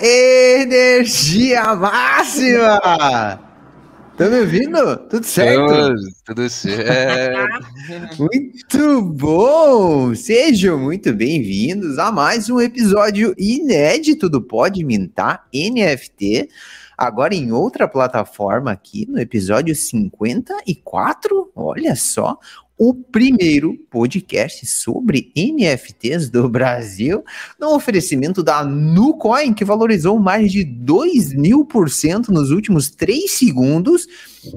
[0.00, 2.80] energia máxima!
[4.16, 4.96] Tá me ouvindo?
[5.08, 5.66] Tudo certo?
[5.66, 7.68] Tudo, tudo certo.
[8.18, 10.14] muito bom!
[10.14, 16.48] Sejam muito bem-vindos a mais um episódio inédito do Pode Mintar NFT.
[16.96, 22.38] Agora em outra plataforma aqui, no episódio 54, olha só,
[22.76, 27.24] o primeiro podcast sobre NFTs do Brasil,
[27.58, 33.30] no oferecimento da Nucoin, que valorizou mais de 2 mil por cento nos últimos 3
[33.30, 34.06] segundos.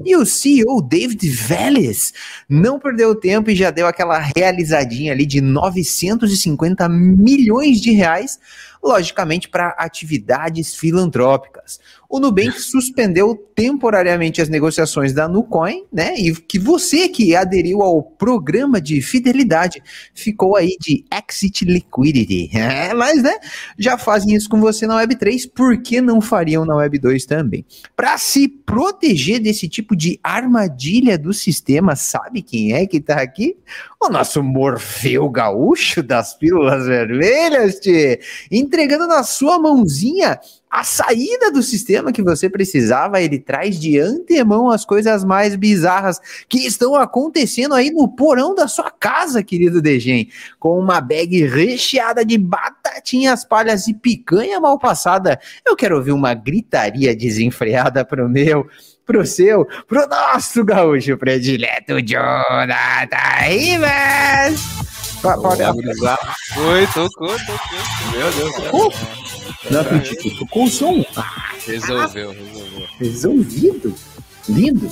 [0.04, 2.12] E o CEO David Vélez
[2.48, 8.38] não perdeu tempo e já deu aquela realizadinha ali de 950 milhões de reais
[8.82, 11.80] logicamente para atividades filantrópicas.
[12.10, 16.14] O Nubank suspendeu temporariamente as negociações da Nucoin, né?
[16.16, 19.82] E que você que aderiu ao programa de fidelidade
[20.14, 22.48] ficou aí de exit liquidity.
[22.78, 23.34] É, mas, né?
[23.78, 27.26] Já fazem isso com você na Web 3, por que não fariam na Web 2
[27.26, 27.64] também?
[27.96, 33.56] Para se proteger desse tipo de armadilha do sistema, sabe quem é que tá aqui?
[34.00, 40.38] O nosso Morfeu Gaúcho das Pílulas Vermelhas, tchê, entregando na sua mãozinha
[40.70, 46.20] a saída do sistema que você precisava, ele traz de antemão as coisas mais bizarras
[46.48, 52.24] que estão acontecendo aí no porão da sua casa, querido Degen, com uma bag recheada
[52.24, 55.40] de batatinhas palhas e picanha mal passada.
[55.64, 58.66] Eu quero ouvir uma gritaria desenfreada pro meu,
[59.06, 63.08] pro seu, pro nosso gaúcho predileto, Jonathan
[63.46, 64.97] Rivas!
[65.20, 66.18] Pode abusar.
[66.54, 68.12] Foi, tocou, tocou.
[68.12, 68.54] Meu Deus.
[68.54, 68.92] Tocou?
[69.70, 70.38] Não acredito.
[70.38, 71.04] Tocou o som.
[71.16, 72.86] Ah, resolveu, resolveu.
[72.98, 73.94] Resolvido.
[74.48, 74.90] Lindo.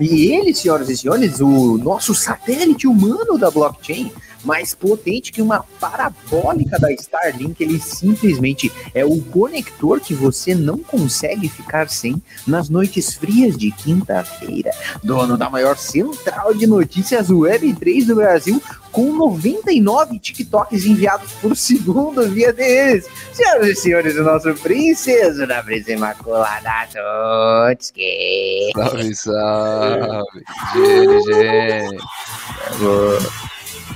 [0.00, 4.12] E ele, senhoras e senhores, o nosso satélite humano da blockchain,
[4.44, 7.62] mais potente que uma parabólica da Starlink.
[7.62, 13.70] Ele simplesmente é o conector que você não consegue ficar sem nas noites frias de
[13.70, 14.70] quinta-feira.
[15.02, 18.62] Dono da maior central de notícias Web3 do Brasil,
[18.92, 23.06] com 99 TikToks enviados por segundo via deles.
[23.32, 28.70] Senhoras e senhores, o nosso princeso da Brisa Imaculada Totski.
[28.74, 30.44] Salve, salve.
[30.74, 31.98] GG.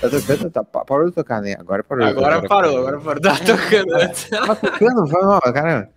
[0.00, 0.50] Tá tocando?
[0.50, 1.56] Tá, parou de tocar, né?
[1.58, 2.06] Agora parou.
[2.06, 3.22] Agora parou, agora parou.
[3.22, 4.28] Tá tocando antes.
[4.30, 5.06] Tá tocando?
[5.06, 5.88] Vai, caramba.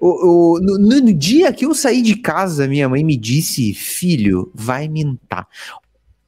[0.00, 4.50] O, o, no, no, dia que eu saí de casa, minha mãe me disse: Filho,
[4.54, 5.46] vai mintar.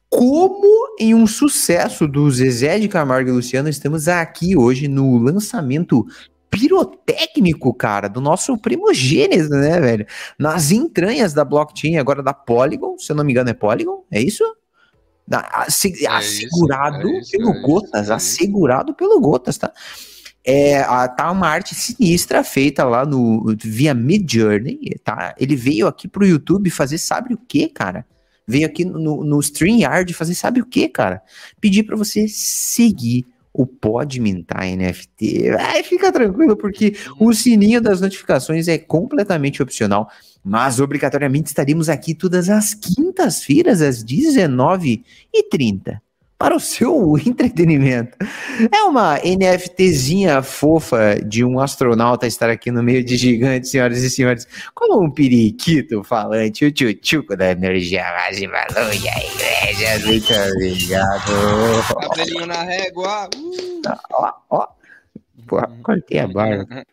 [0.09, 6.05] Como em um sucesso do Zezé de Camargo e Luciano, estamos aqui hoje no lançamento
[6.49, 10.07] pirotécnico, cara, do nosso primogênito, né, velho?
[10.37, 14.19] Nas entranhas da blockchain, agora da Polygon, se eu não me engano é Polygon, é
[14.19, 14.43] isso?
[15.37, 19.71] Assegurado é isso, é pelo é Gotas, assegurado pelo Gotas, tá?
[20.43, 25.35] É, a, tá uma arte sinistra feita lá no via Mid Journey, tá?
[25.37, 28.05] Ele veio aqui pro YouTube fazer sabe o que, cara?
[28.47, 31.21] Veio aqui no, no StreamYard fazer sabe o que, cara?
[31.61, 33.27] Pedir para você seguir
[33.61, 35.49] o Pode Mintar NFT.
[35.59, 40.09] Ai, fica tranquilo, porque o sininho das notificações é completamente opcional
[40.41, 45.99] mas obrigatoriamente estaremos aqui todas as quintas-feiras, às 19h30,
[46.39, 48.17] para o seu entretenimento.
[48.73, 54.09] É uma NFTzinha fofa de um astronauta estar aqui no meio de gigantes, senhoras e
[54.09, 60.07] senhores, como um periquito falante, o tchutchuco da energia máxima luz a igreja.
[60.07, 61.31] Muito obrigado.
[61.99, 63.29] Cabelinho na régua.
[63.35, 63.81] Uh.
[64.13, 64.67] Ó, ó.
[65.45, 66.85] Porra, cortei a barba.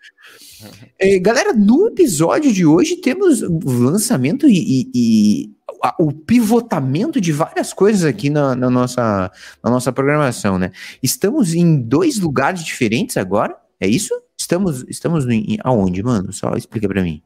[0.99, 5.56] É, galera, no episódio de hoje temos lançamento e, e, e
[5.98, 9.31] o pivotamento de várias coisas aqui na, na, nossa,
[9.62, 10.72] na nossa programação, né?
[11.03, 14.14] Estamos em dois lugares diferentes agora, é isso?
[14.38, 16.32] Estamos, estamos em, aonde, mano?
[16.32, 17.22] Só explica para mim.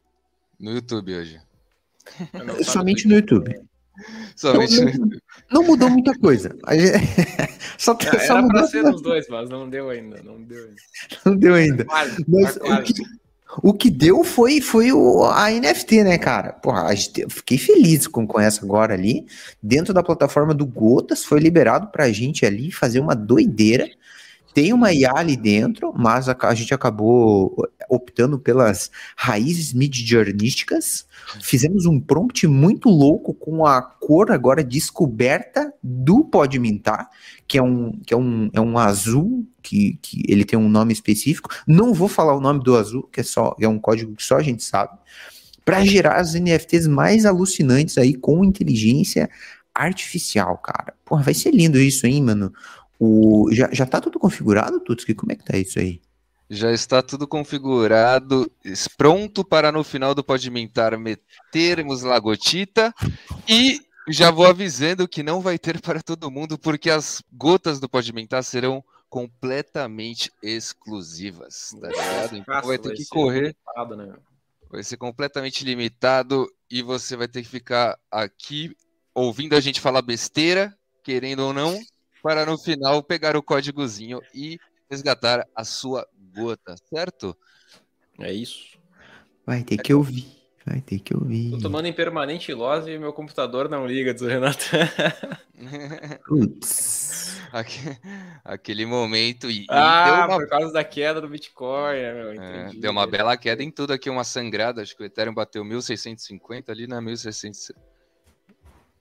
[0.59, 1.41] No YouTube hoje.
[2.63, 3.55] Somente no YouTube.
[4.37, 5.23] Somente não, no YouTube.
[5.51, 6.57] Não mudou muita coisa.
[7.79, 10.23] Só, é, só era mudou pra ser nos dois, mas não deu ainda.
[10.23, 10.83] Não deu ainda.
[11.25, 11.87] Não deu ainda.
[11.89, 12.95] Mas, o que,
[13.63, 16.53] o que deu foi, foi o, a NFT, né, cara?
[16.53, 19.27] Porra, gente, eu fiquei feliz com, com essa agora ali.
[19.63, 23.89] Dentro da plataforma do Gotas, foi liberado pra gente ali fazer uma doideira.
[24.53, 27.55] Tem uma IA ali dentro, mas a, a gente acabou
[27.89, 31.07] optando pelas raízes mid-journísticas.
[31.41, 37.09] Fizemos um prompt muito louco com a cor agora descoberta do Pode Mintar,
[37.47, 40.93] que é um, que é um, é um azul, que, que ele tem um nome
[40.93, 41.51] específico.
[41.67, 44.37] Não vou falar o nome do azul, que é só é um código que só
[44.37, 44.99] a gente sabe,
[45.65, 49.31] para gerar as NFTs mais alucinantes aí com inteligência
[49.75, 50.95] artificial, cara.
[51.05, 52.53] Porra, vai ser lindo isso, hein, mano?
[53.03, 55.15] O, já, já tá tudo configurado, Tutski?
[55.15, 56.03] Como é que tá isso aí?
[56.51, 58.53] Já está tudo configurado,
[58.99, 62.93] pronto para no final do Podimentar metermos Lagotita.
[63.49, 67.89] E já vou avisando que não vai ter para todo mundo, porque as gotas do
[67.89, 72.37] Podimentar serão completamente exclusivas, tá ligado?
[72.37, 73.57] Então vai ter que correr.
[73.77, 74.15] Limitado, né?
[74.71, 78.77] Vai ser completamente limitado e você vai ter que ficar aqui
[79.15, 81.81] ouvindo a gente falar besteira, querendo ou não,
[82.23, 84.59] para no final pegar o códigozinho e
[84.91, 87.37] resgatar a sua gota, certo?
[88.19, 88.79] É isso.
[89.47, 90.27] Vai ter é que ouvir.
[90.67, 91.51] Vai ter que ouvir.
[91.53, 94.65] Tô tomando em permanente lose e meu computador não liga, diz o Renato.
[96.27, 97.41] Putz.
[98.45, 99.51] Aquele momento.
[99.51, 100.37] E, ah, uma...
[100.37, 101.97] por causa da queda do Bitcoin.
[101.97, 104.83] Né, meu, é, deu uma bela queda em tudo aqui, uma sangrada.
[104.83, 107.75] Acho que o Ethereum bateu 1.650 ali na 1.600.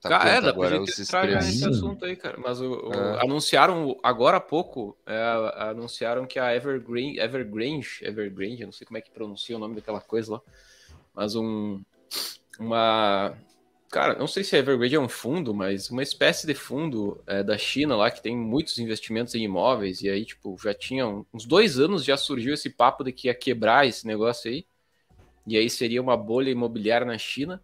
[0.00, 2.38] Tá cara, é, dá pra gente entrar nesse assunto aí, cara.
[2.38, 3.22] Mas o, o é.
[3.22, 5.20] anunciaram agora há pouco, é,
[5.58, 9.74] anunciaram que a Evergreen, Evergrande, Evergrande, eu não sei como é que pronuncia o nome
[9.74, 10.40] daquela coisa lá,
[11.14, 11.82] mas um,
[12.58, 13.36] uma,
[13.90, 17.42] cara, não sei se a Evergrande é um fundo, mas uma espécie de fundo é,
[17.42, 21.44] da China lá que tem muitos investimentos em imóveis e aí, tipo, já tinha uns
[21.44, 24.64] dois anos já surgiu esse papo de que ia quebrar esse negócio aí
[25.46, 27.62] e aí seria uma bolha imobiliária na China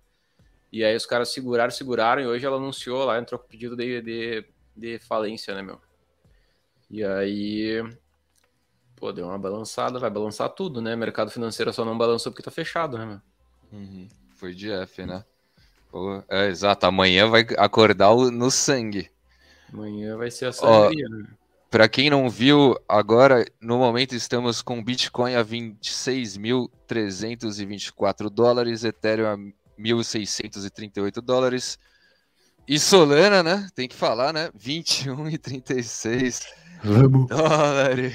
[0.73, 4.03] e aí os caras seguraram, seguraram, e hoje ela anunciou lá, entrou com pedido de,
[4.03, 4.45] de,
[4.77, 5.81] de falência, né, meu?
[6.91, 7.83] E aí,
[8.95, 10.95] pô, deu uma balançada, vai balançar tudo, né?
[10.95, 13.21] Mercado financeiro só não balançou porque tá fechado, né, meu?
[13.73, 14.09] Uhum.
[14.37, 15.25] Foi de F, né?
[15.91, 19.11] Pô, é, exato, amanhã vai acordar no sangue.
[19.73, 21.27] Amanhã vai ser a sangria, né?
[21.71, 29.37] Para quem não viu, agora no momento estamos com Bitcoin a 26.324 dólares, Ethereum a
[29.79, 31.79] 1.638 dólares.
[32.67, 33.69] E Solana, né?
[33.75, 34.51] Tem que falar, né?
[34.59, 36.45] 21,36
[37.29, 38.15] dólares.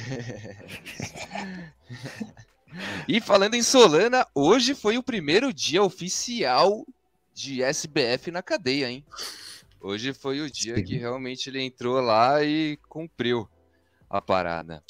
[3.08, 6.86] e falando em Solana, hoje foi o primeiro dia oficial
[7.34, 9.06] de SBF na cadeia, hein?
[9.80, 10.84] Hoje foi o dia Sim.
[10.84, 13.50] que realmente ele entrou lá e cumpriu
[14.10, 14.84] a parada.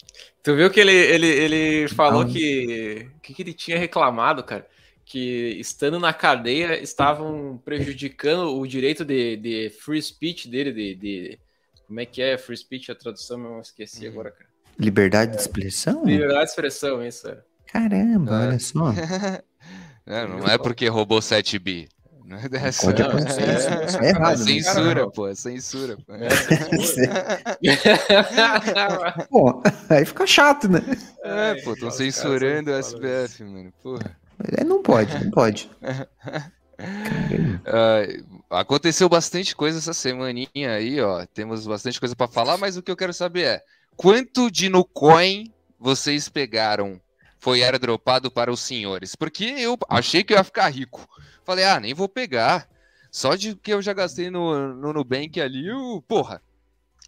[0.44, 4.68] Tu viu que ele, ele, ele falou que, que, que ele tinha reclamado, cara?
[5.12, 11.40] Que, estando na cadeia, estavam prejudicando o direito de, de free speech dele, de, de,
[11.86, 12.90] Como é que é free speech?
[12.90, 14.14] A tradução eu esqueci uhum.
[14.14, 14.50] agora, cara.
[14.80, 16.06] Liberdade de expressão?
[16.06, 17.28] Liberdade de expressão, isso.
[17.28, 17.38] É.
[17.68, 18.48] Caramba, é.
[18.48, 18.94] olha só.
[20.04, 21.88] É, não é porque roubou 7 bi.
[22.26, 22.88] Não é dessa.
[22.88, 24.34] Pode acontecer, isso, isso é errado.
[24.34, 25.96] É censura, pô, é censura.
[25.96, 26.16] Pô.
[26.16, 27.38] É censura.
[29.30, 30.82] pô, aí fica chato, né?
[31.24, 34.18] É, pô, tô censurando o SBF, mano, porra.
[34.58, 35.70] É, não pode, não pode.
[36.80, 41.26] uh, aconteceu bastante coisa essa semaninha aí, ó.
[41.34, 43.64] Temos bastante coisa para falar, mas o que eu quero saber é
[43.96, 47.00] quanto de Nucoin vocês pegaram?
[47.40, 49.16] Foi airdropado para os senhores?
[49.16, 51.08] Porque eu achei que eu ia ficar rico.
[51.44, 52.70] Falei, ah, nem vou pegar.
[53.12, 56.42] Só de que eu já gastei no, no Nubank ali, o porra,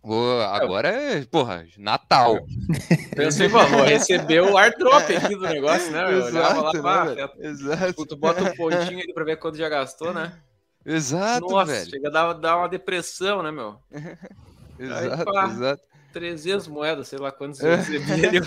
[0.03, 2.45] Vou, agora é, porra, Natal.
[3.15, 6.13] Pensei, vou receber o airdrop aqui do negócio, né?
[6.13, 8.05] Eu Exato, lá, pá, né, Exato.
[8.05, 10.37] Tu bota um pontinho ali pra ver quanto já gastou, né?
[10.85, 11.89] Exato, Nossa, velho.
[11.89, 13.79] chega a dar, dar uma depressão, né, meu?
[14.77, 15.83] exato, Aí, pá, exato.
[16.11, 18.41] 300 moedas, sei lá quantos eu recebi ali.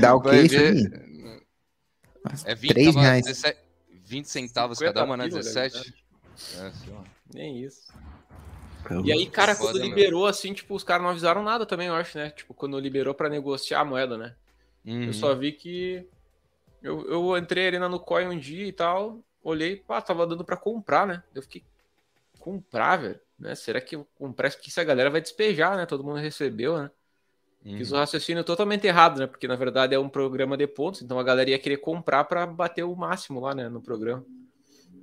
[0.00, 1.10] Dá o que isso aí?
[2.46, 3.24] É 20, 3 reais.
[3.26, 3.58] 17,
[4.04, 5.28] 20 centavos cada uma, né?
[5.28, 5.94] 17.
[6.58, 6.72] É,
[7.32, 7.92] Nem isso.
[9.04, 12.16] E aí, cara, quando liberou, assim, tipo, os caras não avisaram nada também, eu acho,
[12.18, 12.30] né?
[12.30, 14.34] Tipo, quando liberou para negociar a moeda, né?
[14.84, 15.04] Uhum.
[15.04, 16.06] Eu só vi que.
[16.82, 20.56] Eu, eu entrei ali na Nucoin um dia e tal, olhei, pá, tava dando para
[20.56, 21.22] comprar, né?
[21.34, 21.62] Eu fiquei.
[22.38, 23.20] Comprar, velho?
[23.38, 23.54] Né?
[23.54, 25.86] Será que eu comprar que isso a galera vai despejar, né?
[25.86, 26.90] Todo mundo recebeu, né?
[27.64, 27.76] Uhum.
[27.76, 29.26] Fiz o raciocínio totalmente errado, né?
[29.26, 32.46] Porque na verdade é um programa de pontos, então a galera ia querer comprar para
[32.46, 33.68] bater o máximo lá, né?
[33.68, 34.24] No programa.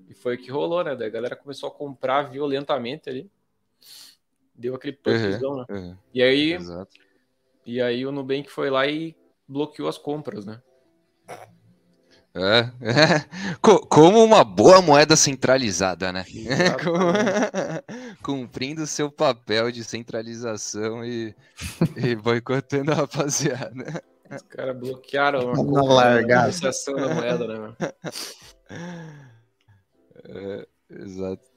[0.09, 0.95] E foi o que rolou, né?
[0.95, 3.29] Daí a galera começou a comprar violentamente ali.
[4.55, 5.65] Deu aquele pumpzão, uhum, né?
[5.69, 5.97] Uhum.
[6.13, 6.53] E aí.
[6.53, 6.91] Exato.
[7.65, 9.15] E aí o Nubank foi lá e
[9.47, 10.61] bloqueou as compras, né?
[12.33, 13.25] É, é.
[13.89, 16.23] Como uma boa moeda centralizada, né?
[18.21, 21.35] Cumprindo seu papel de centralização e,
[21.97, 24.03] e boicotando a rapaziada.
[24.29, 27.75] Os caras bloquearam a negociação da moeda, né?
[30.29, 31.56] É, exato.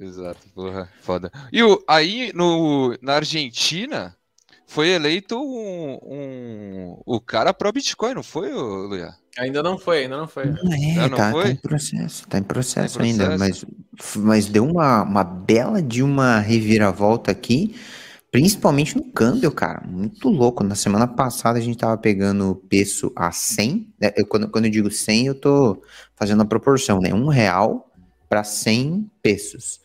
[0.00, 1.30] Exato, porra, foda.
[1.52, 4.16] E o, aí no, na Argentina
[4.66, 9.14] foi eleito um, um o cara pro Bitcoin, não foi, Luia?
[9.38, 10.46] Ainda não foi, ainda não foi.
[10.46, 11.44] Não é, não tá, foi?
[11.44, 13.64] tá, em processo, tá em processo, tá em processo ainda, mas,
[14.16, 17.74] mas deu uma, uma bela de uma reviravolta aqui,
[18.30, 19.82] Principalmente no câmbio, cara.
[19.84, 20.62] Muito louco.
[20.62, 23.92] Na semana passada a gente tava pegando peso a 100.
[24.00, 24.12] Né?
[24.16, 25.82] Eu, quando, quando eu digo 100, eu tô
[26.14, 27.12] fazendo a proporção, né?
[27.12, 27.90] Um real
[28.28, 29.80] para 100 pesos.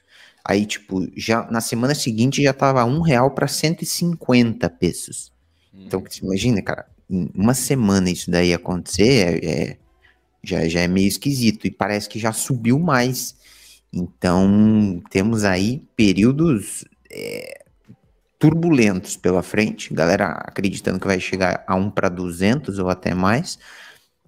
[0.47, 5.31] Aí, tipo, já na semana seguinte já tava um real para 150 pesos.
[5.73, 9.77] Então, você imagina, cara, em uma semana isso daí acontecer, é, é,
[10.43, 11.65] já, já é meio esquisito.
[11.65, 13.35] E parece que já subiu mais.
[13.91, 17.65] Então, temos aí períodos é,
[18.37, 23.57] turbulentos pela frente, galera acreditando que vai chegar a 1 para 200 ou até mais,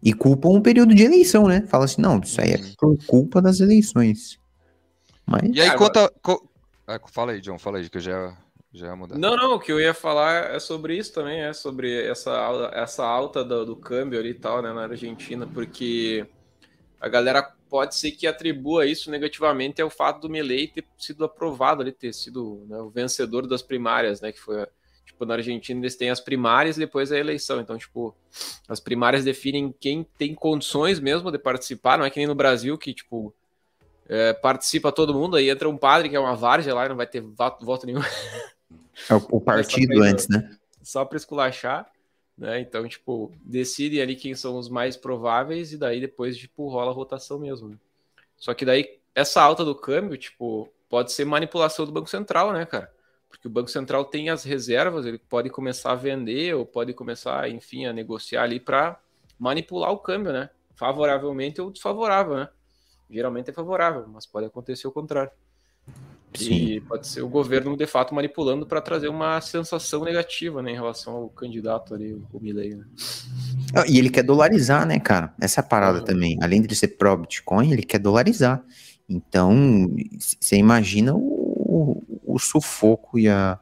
[0.01, 1.63] e culpam um período de eleição, né?
[1.67, 4.39] Fala assim, não, isso aí é por culpa das eleições.
[5.27, 5.43] Mas...
[5.53, 6.11] E aí, conta.
[6.21, 6.47] Co...
[6.87, 8.37] Ah, fala aí, John, fala aí, que eu já,
[8.73, 9.17] já ia mudar.
[9.17, 13.05] Não, não, o que eu ia falar é sobre isso também, é sobre essa, essa
[13.05, 16.25] alta do, do câmbio ali e tal, né, na Argentina, porque
[16.99, 21.81] a galera pode ser que atribua isso negativamente ao fato do Milei ter sido aprovado
[21.81, 24.31] ali, ter sido né, o vencedor das primárias, né?
[24.31, 24.65] Que foi
[25.05, 27.59] tipo na Argentina eles têm as primárias e depois a eleição.
[27.59, 28.15] Então, tipo,
[28.67, 32.77] as primárias definem quem tem condições mesmo de participar, não é que nem no Brasil
[32.77, 33.33] que tipo
[34.07, 36.95] é, participa todo mundo, aí entra um padre que é uma várzea lá e não
[36.95, 38.01] vai ter voto, voto nenhum.
[38.01, 40.57] É o partido antes, né?
[40.81, 41.89] Só para esculachar.
[42.37, 42.61] Né?
[42.61, 46.93] Então, tipo, decide ali quem são os mais prováveis e daí depois, tipo, rola a
[46.93, 47.69] rotação mesmo.
[47.69, 47.75] Né?
[48.37, 52.65] Só que daí, essa alta do câmbio, tipo, pode ser manipulação do Banco Central, né,
[52.65, 52.91] cara?
[53.27, 57.49] Porque o Banco Central tem as reservas, ele pode começar a vender ou pode começar,
[57.49, 58.99] enfim, a negociar ali para
[59.37, 60.49] manipular o câmbio, né?
[60.75, 62.49] Favoravelmente ou desfavorável, né?
[63.09, 65.31] Geralmente é favorável, mas pode acontecer o contrário.
[66.33, 66.53] Sim.
[66.53, 70.75] E pode ser o governo, de fato, manipulando para trazer uma sensação negativa né, em
[70.75, 72.75] relação ao candidato ali, o Milley.
[72.75, 72.85] Né?
[73.73, 75.33] Ah, e ele quer dolarizar, né, cara?
[75.39, 76.05] Essa é parada uhum.
[76.05, 76.37] também.
[76.41, 78.63] Além de ser pró-Bitcoin, ele quer dolarizar.
[79.09, 83.57] Então, você imagina o, o sufoco e, a,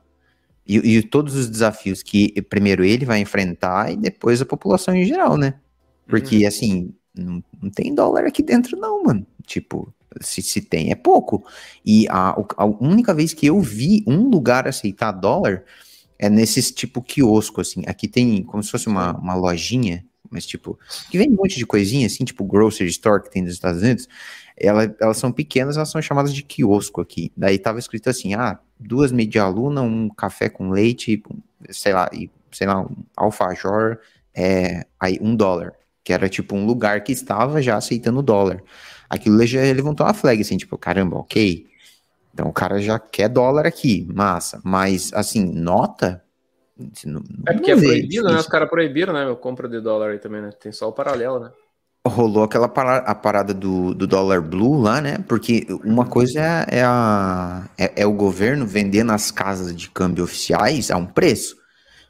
[0.67, 5.05] e, e, todos os desafios que primeiro ele vai enfrentar e depois a população em
[5.05, 5.59] geral, né?
[6.07, 6.47] Porque, uhum.
[6.47, 9.25] assim, não, não tem dólar aqui dentro, não, mano.
[9.45, 11.45] Tipo, se, se tem, é pouco.
[11.85, 15.63] E a, a única vez que eu vi um lugar aceitar dólar
[16.17, 17.83] é nesses tipo quiosco, assim.
[17.87, 20.79] Aqui tem como se fosse uma, uma lojinha, mas tipo,
[21.09, 24.07] que vem um monte de coisinha, assim, tipo grocery store que tem nos Estados Unidos.
[24.57, 27.31] Ela, elas são pequenas, elas são chamadas de quiosco aqui.
[27.35, 31.21] Daí tava escrito assim, ah, duas media luna, um café com leite,
[31.69, 33.99] sei lá, e, sei lá, um alfajor,
[34.33, 35.73] é, aí um dólar.
[36.05, 38.63] Que era tipo um lugar que estava já aceitando dólar
[39.09, 41.65] aquilo já levantou uma flag, assim, tipo, caramba, ok.
[42.33, 44.59] Então o cara já quer dólar aqui, massa.
[44.63, 46.21] Mas, assim, nota.
[47.05, 48.35] Não, é porque é proibido, né?
[48.37, 49.23] Os caras proibiram, né?
[49.25, 50.49] Meu compra de dólar aí também, né?
[50.51, 51.51] Tem só o paralelo, né?
[52.05, 55.17] Rolou aquela parada, a parada do, do dólar blue lá, né?
[55.27, 60.23] Porque uma coisa é, é, a, é, é o governo vender nas casas de câmbio
[60.23, 61.57] oficiais a um preço.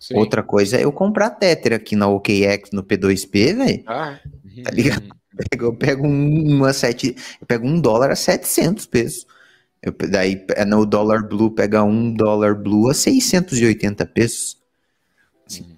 [0.05, 0.17] Sim.
[0.17, 3.83] Outra coisa é eu comprar Tether aqui na OKX, no P2P, velho.
[3.88, 4.19] Ah,
[4.63, 5.03] tá ligado?
[5.59, 9.27] Eu pego um, uma sete, eu pego um dólar a 700 pesos.
[9.81, 14.57] Eu, daí é no dólar blue pega um dólar blue a 680 pesos.
[15.45, 15.77] Assim.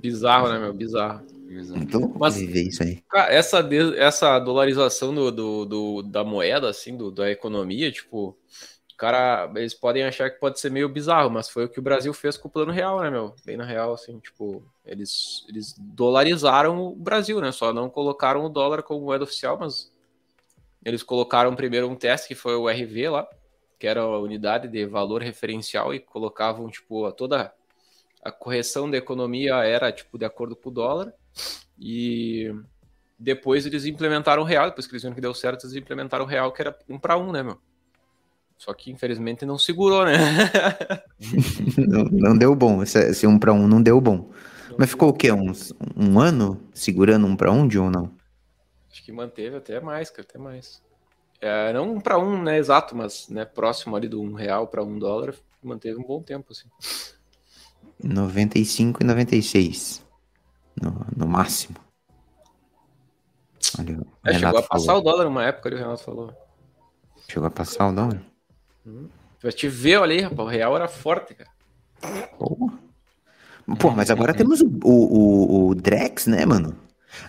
[0.00, 0.74] Bizarro, né, meu?
[0.74, 1.24] Bizarro.
[1.76, 3.00] Então, Mas, viver isso aí.
[3.08, 3.60] Cara, essa,
[3.96, 8.36] essa dolarização do, do, do, da moeda, assim, do, da economia, tipo,
[9.00, 12.12] cara, eles podem achar que pode ser meio bizarro, mas foi o que o Brasil
[12.12, 13.34] fez com o plano real, né, meu?
[13.46, 17.50] Bem na real, assim, tipo, eles, eles dolarizaram o Brasil, né?
[17.50, 19.90] Só não colocaram o dólar como moeda oficial, mas
[20.84, 23.26] eles colocaram primeiro um teste que foi o RV lá,
[23.78, 27.54] que era a unidade de valor referencial, e colocavam, tipo, toda
[28.22, 31.14] a correção da economia era, tipo, de acordo com o dólar,
[31.78, 32.54] e
[33.18, 36.28] depois eles implementaram o real, depois que eles viram que deu certo, eles implementaram o
[36.28, 37.58] real, que era um para um, né, meu?
[38.60, 40.18] Só que infelizmente não segurou, né?
[41.88, 42.82] não, não, deu bom.
[42.82, 44.30] Esse, esse um para um não deu bom.
[44.68, 45.32] Não Mas ficou o quê?
[45.32, 48.14] Uns, um ano segurando um para um de ou não?
[48.92, 50.82] Acho que manteve até mais, cara, até mais.
[51.40, 54.84] É, não um para um, né, exato, mas né, próximo ali do um real para
[54.84, 56.68] um dólar, manteve um bom tempo, assim.
[58.04, 60.04] 95 e 96,
[60.78, 61.78] no, no máximo.
[63.78, 65.00] Olha, é, chegou a passar falou.
[65.00, 66.34] o dólar numa época, ali, o Renato falou.
[67.26, 68.29] Chegou a passar o dólar?
[69.40, 71.50] Pra te ver, olha aí, rapaz, o real era forte, cara.
[72.38, 72.70] Pô,
[73.78, 76.76] Pô mas agora temos o, o, o, Drex, né, mano?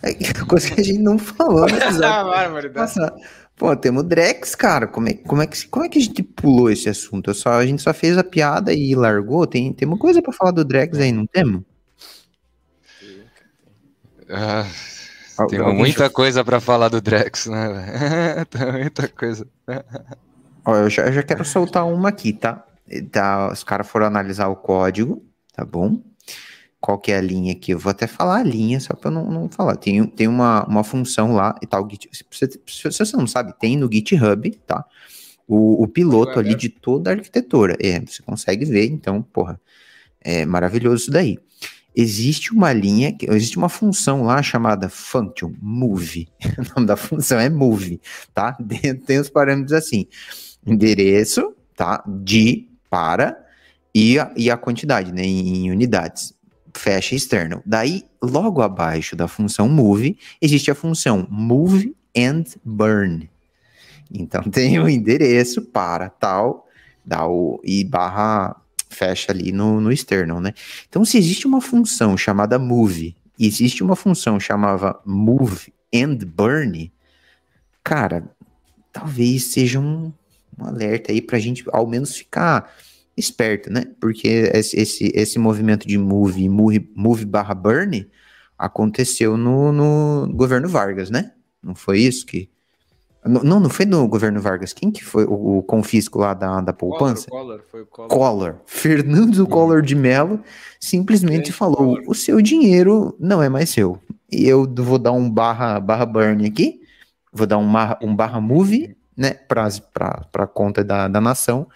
[0.01, 0.13] É
[0.45, 1.79] coisa que a gente não falou, né?
[2.73, 3.13] Nossa,
[3.55, 4.87] pô, temos o Drex, cara.
[4.87, 7.33] Como é, como, é que, como é que a gente pulou esse assunto?
[7.33, 9.45] Só, a gente só fez a piada e largou.
[9.45, 11.63] Tem, tem uma coisa pra falar do Drex aí, não temos?
[14.29, 14.65] Ah,
[15.49, 18.45] tem muita coisa para falar do Drex, né?
[18.49, 19.45] tem muita coisa.
[20.65, 22.65] Ó, eu já, eu já quero soltar uma aqui, tá?
[23.11, 26.01] tá, os caras foram analisar o código, tá bom?
[26.79, 27.71] Qual que é a linha aqui?
[27.71, 29.75] Eu vou até falar a linha, só para não, não falar.
[29.75, 31.87] Tem, tem uma, uma função lá e tal.
[32.11, 34.83] Se você, se você não sabe, tem no GitHub, tá?
[35.47, 37.77] O, o piloto ali de toda a arquitetura.
[37.79, 39.61] É, você consegue ver, então, porra,
[40.19, 41.37] é maravilhoso isso daí.
[41.95, 46.29] Existe uma linha, existe uma função lá chamada function move.
[46.57, 48.01] O nome da função é move,
[48.33, 48.57] tá?
[49.05, 50.07] Tem os parâmetros assim:
[50.65, 52.03] endereço, tá?
[52.07, 53.37] De para
[53.93, 55.23] e a, e a quantidade, né?
[55.23, 56.33] Em, em unidades
[56.73, 57.61] fecha externo.
[57.65, 63.29] Daí, logo abaixo da função move, existe a função move and burn.
[64.11, 66.67] Então tem o endereço para tal,
[67.05, 68.55] dá o e barra
[68.89, 70.53] fecha ali no, no externo, né?
[70.89, 76.91] Então, se existe uma função chamada move, existe uma função chamada move and burn,
[77.83, 78.29] cara,
[78.91, 80.11] talvez seja um,
[80.61, 82.73] um alerta aí para a gente ao menos ficar
[83.15, 83.85] esperto, né?
[83.99, 88.09] Porque esse, esse, esse movimento de move, move, move barra burn
[88.57, 91.31] aconteceu no, no governo Vargas, né?
[91.61, 92.49] Não foi isso que.
[93.23, 94.73] Não, não foi no governo Vargas.
[94.73, 97.29] Quem que foi o, o confisco lá da, da poupança?
[97.29, 98.09] Collor, Collor, foi o Collor.
[98.09, 98.55] Collor.
[98.65, 100.41] Fernando Collor de Mello
[100.79, 102.03] simplesmente Gente, falou: Collor.
[102.07, 103.99] o seu dinheiro não é mais seu.
[104.31, 106.81] E eu vou dar um barra, barra burn aqui,
[107.31, 107.69] vou dar um,
[108.01, 109.67] um barra move, né, para
[110.33, 111.67] a conta da, da nação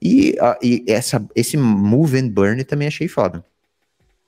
[0.00, 3.44] e, e essa, esse Move and Burn também achei foda.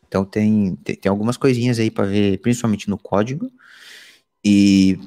[0.06, 3.50] Então tem, tem, tem algumas coisinhas aí para ver, principalmente no código.
[4.44, 4.98] E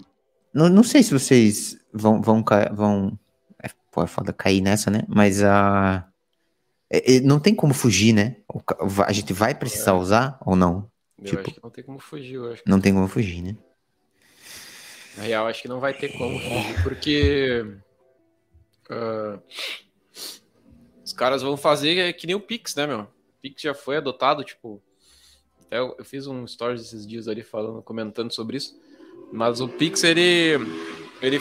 [0.53, 3.19] não, não sei se vocês vão, vão, vão
[3.61, 5.03] é, pô, é foda cair nessa, né?
[5.07, 6.07] Mas a.
[6.89, 8.37] É, é, não tem como fugir, né?
[9.05, 9.95] A gente vai precisar é.
[9.95, 10.89] usar ou não?
[11.19, 12.63] Eu tipo, não tem como fugir, eu acho.
[12.65, 13.57] Não tem como fugir, né?
[15.17, 16.39] Na real, acho que não vai ter como
[16.83, 17.65] porque.
[18.89, 19.41] Uh,
[21.03, 23.01] os caras vão fazer que nem o Pix, né, meu?
[23.01, 23.07] O
[23.41, 24.81] Pix já foi adotado, tipo.
[25.61, 28.79] Até eu, eu fiz um stories esses dias ali falando, comentando sobre isso.
[29.31, 30.53] Mas o Pix, ele.
[31.21, 31.39] Ele.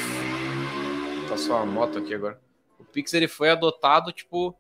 [1.29, 2.41] Tá só uma moto aqui agora.
[2.79, 4.55] O Pix, ele foi adotado, tipo.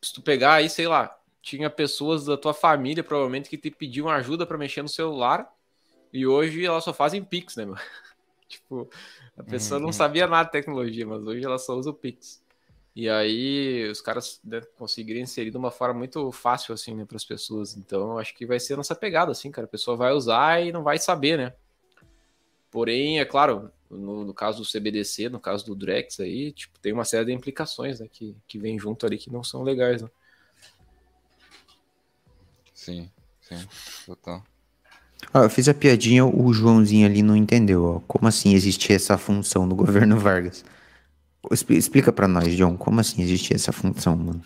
[0.00, 4.08] Se tu pegar aí, sei lá, tinha pessoas da tua família, provavelmente, que te pediam
[4.08, 5.52] ajuda para mexer no celular.
[6.12, 7.76] E hoje elas só fazem Pix, né, meu?
[8.48, 8.90] tipo,
[9.36, 9.86] a pessoa uhum.
[9.86, 12.42] não sabia nada de tecnologia, mas hoje ela só usa o Pix.
[12.96, 17.16] E aí os caras né, conseguiram inserir de uma forma muito fácil, assim, né, para
[17.16, 17.76] as pessoas.
[17.76, 19.66] Então, acho que vai ser a nossa pegada, assim, cara.
[19.66, 21.54] A pessoa vai usar e não vai saber, né?
[22.70, 26.92] Porém, é claro, no, no caso do CBDC, no caso do Drex aí, tipo, tem
[26.92, 30.10] uma série de implicações, né, que, que vem junto ali que não são legais, né?
[32.74, 33.66] Sim, sim,
[34.06, 34.42] total.
[35.32, 38.00] Ah, eu fiz a piadinha, o Joãozinho ali não entendeu, ó.
[38.06, 40.64] Como assim existe essa função no governo Vargas?
[41.70, 44.42] Explica para nós, John, como assim existe essa função, mano?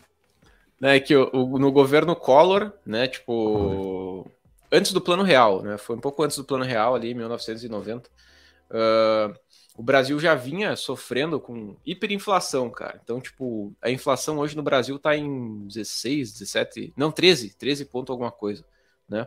[0.83, 4.29] É que o, o, no governo Collor, né, tipo,
[4.71, 8.11] antes do Plano Real, né, foi um pouco antes do Plano Real, ali em 1990,
[8.71, 9.35] uh,
[9.77, 13.01] o Brasil já vinha sofrendo com hiperinflação, cara.
[13.03, 18.11] Então, tipo, a inflação hoje no Brasil tá em 16, 17, não, 13, 13 ponto
[18.11, 18.65] alguma coisa,
[19.09, 19.27] né?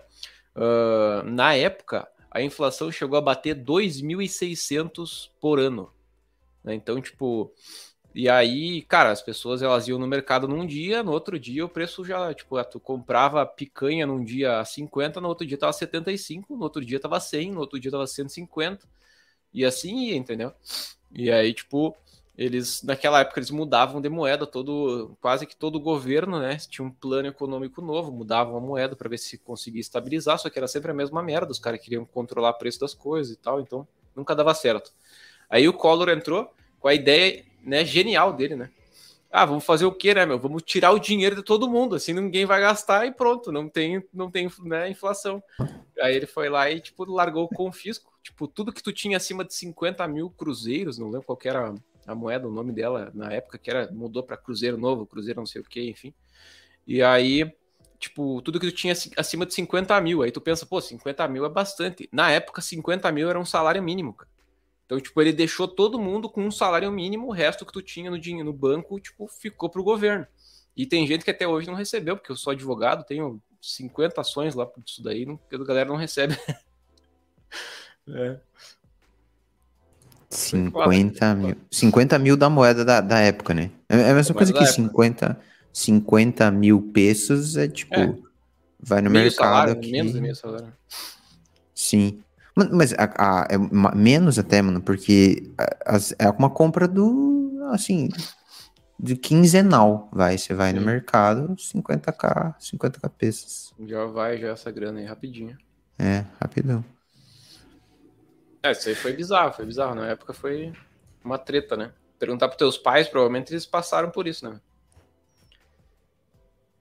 [0.55, 5.91] Uh, na época, a inflação chegou a bater 2.600 por ano.
[6.63, 6.75] Né?
[6.75, 7.53] Então, tipo,
[8.13, 11.69] e aí, cara, as pessoas elas iam no mercado num dia, no outro dia o
[11.69, 16.55] preço já, tipo, tu comprava picanha num dia a 50, no outro dia tava 75,
[16.55, 18.87] no outro dia tava 100, no outro dia tava 150,
[19.53, 20.53] e assim ia, entendeu?
[21.11, 21.95] E aí, tipo,
[22.37, 26.85] eles, naquela época, eles mudavam de moeda, todo, quase que todo o governo, né, tinha
[26.85, 30.67] um plano econômico novo, mudavam a moeda para ver se conseguia estabilizar, só que era
[30.67, 33.87] sempre a mesma merda, os caras queriam controlar o preço das coisas e tal, então
[34.15, 34.91] nunca dava certo.
[35.49, 38.69] Aí o Collor entrou com a ideia né, genial dele, né?
[39.31, 40.39] Ah, vamos fazer o quê, né, meu?
[40.39, 44.03] Vamos tirar o dinheiro de todo mundo, assim ninguém vai gastar e pronto, não tem,
[44.13, 45.43] não tem né, inflação.
[45.99, 48.13] Aí ele foi lá e, tipo, largou o confisco.
[48.23, 52.15] Tipo, tudo que tu tinha acima de 50 mil cruzeiros, não lembro qual era a
[52.15, 55.61] moeda, o nome dela na época, que era, mudou para Cruzeiro Novo, Cruzeiro não sei
[55.61, 56.13] o que, enfim.
[56.85, 57.51] E aí,
[57.99, 61.45] tipo, tudo que tu tinha acima de 50 mil, aí tu pensa, pô, 50 mil
[61.45, 62.07] é bastante.
[62.11, 64.29] Na época, 50 mil era um salário mínimo, cara.
[64.85, 68.11] Então, tipo, ele deixou todo mundo com um salário mínimo, o resto que tu tinha
[68.11, 70.27] no dinheiro no banco, tipo, ficou pro governo.
[70.77, 74.53] E tem gente que até hoje não recebeu, porque eu sou advogado, tenho 50 ações
[74.53, 76.37] lá por isso daí, não, a galera não recebe.
[78.07, 78.39] é.
[80.35, 81.55] 50 mil.
[81.71, 83.71] 50 mil da moeda da, da época, né?
[83.89, 85.39] É, é a mesma coisa que 50,
[85.71, 87.95] 50 mil pesos é tipo.
[87.95, 88.15] É.
[88.79, 89.47] Vai no meio mercado.
[89.47, 89.91] Salário, aqui.
[89.91, 90.73] Menos de meio salário.
[91.73, 92.19] Sim.
[92.71, 93.57] Mas a, a, é
[93.95, 97.67] menos até, mano, porque a, a, é uma compra do.
[97.71, 98.09] Assim.
[98.99, 100.09] de quinzenal.
[100.11, 100.79] Vai, você vai Sim.
[100.79, 103.73] no mercado, 50k, 50k pesos.
[103.85, 105.57] Já vai, já essa grana aí, rapidinho.
[105.97, 106.83] É, rapidão.
[108.65, 109.93] É, isso aí foi bizarro, foi bizarro.
[109.93, 110.73] Na época foi
[111.23, 111.91] uma treta, né?
[112.17, 114.59] Perguntar pros teus pais, provavelmente eles passaram por isso, né?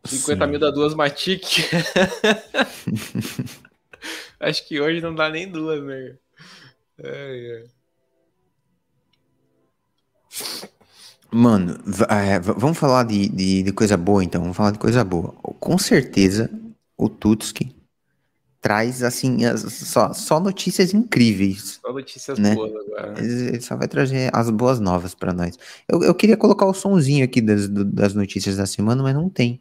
[0.06, 0.50] 50 Sim.
[0.50, 1.44] mil da duas Matic.
[4.40, 6.16] Acho que hoje não dá nem duas, né?
[6.98, 7.64] É, é.
[11.30, 14.40] Mano, é, vamos falar de, de, de, coisa boa então.
[14.40, 15.32] Vamos falar de coisa boa.
[15.60, 16.48] Com certeza
[16.96, 17.76] o Tutski
[18.64, 21.78] traz assim as, só, só notícias incríveis.
[21.84, 22.54] Só notícias né?
[22.54, 23.14] boas agora.
[23.18, 25.58] Ele, ele, só vai trazer as boas novas para nós.
[25.86, 29.60] Eu, eu queria colocar o sonzinho aqui das, das notícias da semana, mas não tem.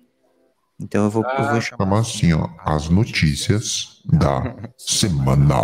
[0.80, 5.58] Então eu vou, ah, eu vou chamar assim, ó, as notícias da semana.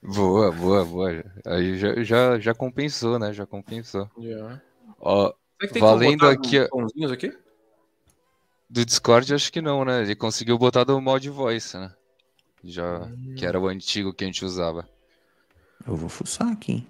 [0.00, 1.24] Boa, boa, boa.
[1.44, 3.32] Aí já, já, já compensou, né?
[3.32, 4.08] Já compensou.
[4.16, 4.62] Yeah.
[5.00, 5.34] Ó,
[5.80, 6.56] valendo aqui,
[7.12, 7.32] aqui.
[8.68, 10.02] Do Discord, acho que não, né?
[10.02, 11.92] Ele conseguiu botar do mod voice, né?
[12.64, 13.34] Já, hum.
[13.36, 14.88] que era o antigo que a gente usava.
[15.86, 16.86] Eu vou fuçar aqui.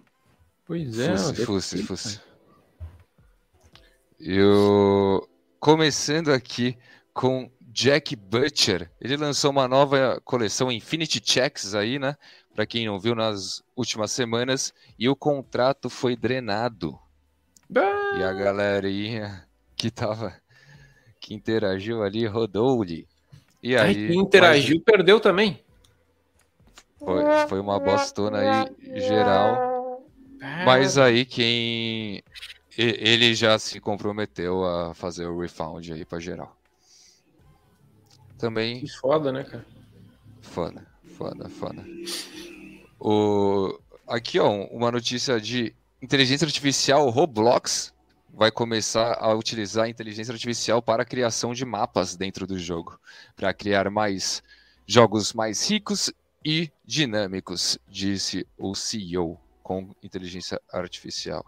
[0.65, 1.17] Pois é.
[1.17, 2.21] Fusse, fusse, fusse.
[4.19, 5.29] Eu
[5.67, 6.79] Começando aqui
[7.13, 8.89] com Jack Butcher.
[9.01, 12.17] Ele lançou uma nova coleção Infinity Checks aí, né?
[12.55, 16.97] Para quem não viu nas últimas semanas, e o contrato foi drenado.
[17.69, 20.41] E a galerinha que tava
[21.27, 23.05] que interagiu ali rodou-lhe.
[23.61, 24.85] E aí, Ai, quem interagiu mas...
[24.85, 25.61] perdeu também.
[27.01, 30.07] Foi, foi uma bostona aí geral.
[30.65, 32.23] Mas aí quem
[32.79, 36.57] ele já se comprometeu a fazer o refund aí para geral.
[38.39, 38.81] Também.
[38.81, 39.67] Que foda, né, cara?
[40.43, 40.87] Foda,
[41.17, 41.85] foda, foda.
[43.01, 43.77] O...
[44.07, 47.93] Aqui, ó, uma notícia de inteligência artificial Roblox
[48.37, 53.01] vai começar a utilizar a inteligência artificial para a criação de mapas dentro do jogo,
[53.35, 54.43] para criar mais
[54.87, 56.13] jogos mais ricos
[56.45, 61.45] e dinâmicos, disse o CEO com inteligência artificial.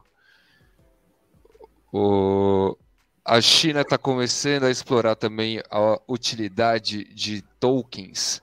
[1.92, 2.74] O,
[3.22, 8.42] a China está começando a explorar também a utilidade de tokens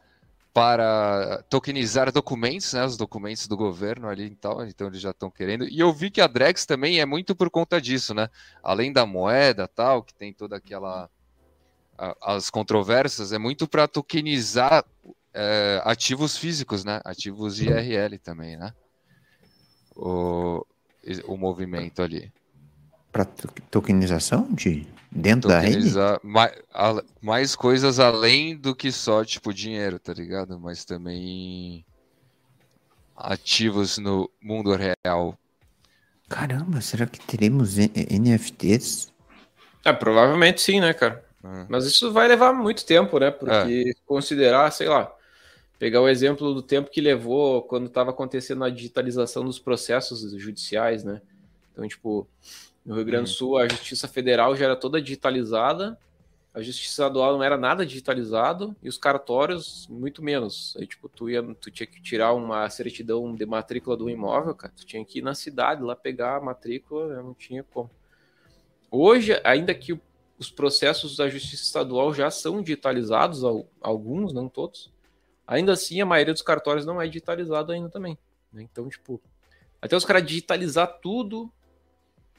[0.56, 5.30] para tokenizar documentos, né, os documentos do governo ali e tal, então eles já estão
[5.30, 5.68] querendo.
[5.68, 8.30] E eu vi que a Drex também é muito por conta disso, né?
[8.64, 11.10] Além da moeda tal, que tem toda aquela
[12.22, 14.86] as controvérsias, é muito para tokenizar
[15.34, 17.02] é, ativos físicos, né?
[17.04, 18.74] Ativos IRL também, né?
[19.94, 20.66] O,
[21.28, 22.32] o movimento ali
[23.16, 23.24] para
[23.72, 25.90] tokenização de dentro da rede?
[26.22, 26.52] Mais,
[27.22, 30.60] mais coisas além do que só tipo dinheiro, tá ligado?
[30.60, 31.86] Mas também
[33.16, 35.40] ativos no mundo real.
[36.28, 39.14] Caramba, será que teremos NFTs?
[39.86, 41.24] É, provavelmente sim, né, cara?
[41.42, 41.68] Uhum.
[41.70, 43.32] Mas isso vai levar muito tempo, né?
[43.32, 44.02] Porque é.
[44.06, 45.10] considerar, sei lá,
[45.80, 51.06] pegar o exemplo do tempo que levou quando estava acontecendo a digitalização dos processos judiciais,
[51.06, 51.22] né?
[51.72, 52.28] Então, tipo,
[52.86, 53.36] no Rio Grande do uhum.
[53.36, 55.98] Sul, a Justiça Federal já era toda digitalizada,
[56.54, 60.74] a Justiça Estadual não era nada digitalizado e os cartórios muito menos.
[60.80, 64.72] Aí, tipo, tu, ia, tu tinha que tirar uma certidão de matrícula do imóvel, cara,
[64.74, 67.22] tu tinha que ir na cidade lá pegar a matrícula, né?
[67.22, 67.90] não tinha como.
[68.90, 70.00] Hoje, ainda que
[70.38, 73.42] os processos da Justiça Estadual já são digitalizados,
[73.82, 74.94] alguns, não todos,
[75.46, 78.18] ainda assim a maioria dos cartórios não é digitalizado ainda também.
[78.54, 78.64] Né?
[78.64, 79.22] Então, tipo,
[79.82, 81.52] até os caras digitalizar tudo,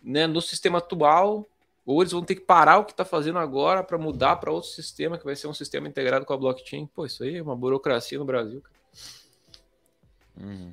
[0.07, 1.49] né, no sistema atual,
[1.85, 4.71] ou eles vão ter que parar o que está fazendo agora para mudar para outro
[4.71, 6.87] sistema, que vai ser um sistema integrado com a blockchain.
[6.87, 8.63] Pô, isso aí é uma burocracia no Brasil.
[10.41, 10.73] Uhum.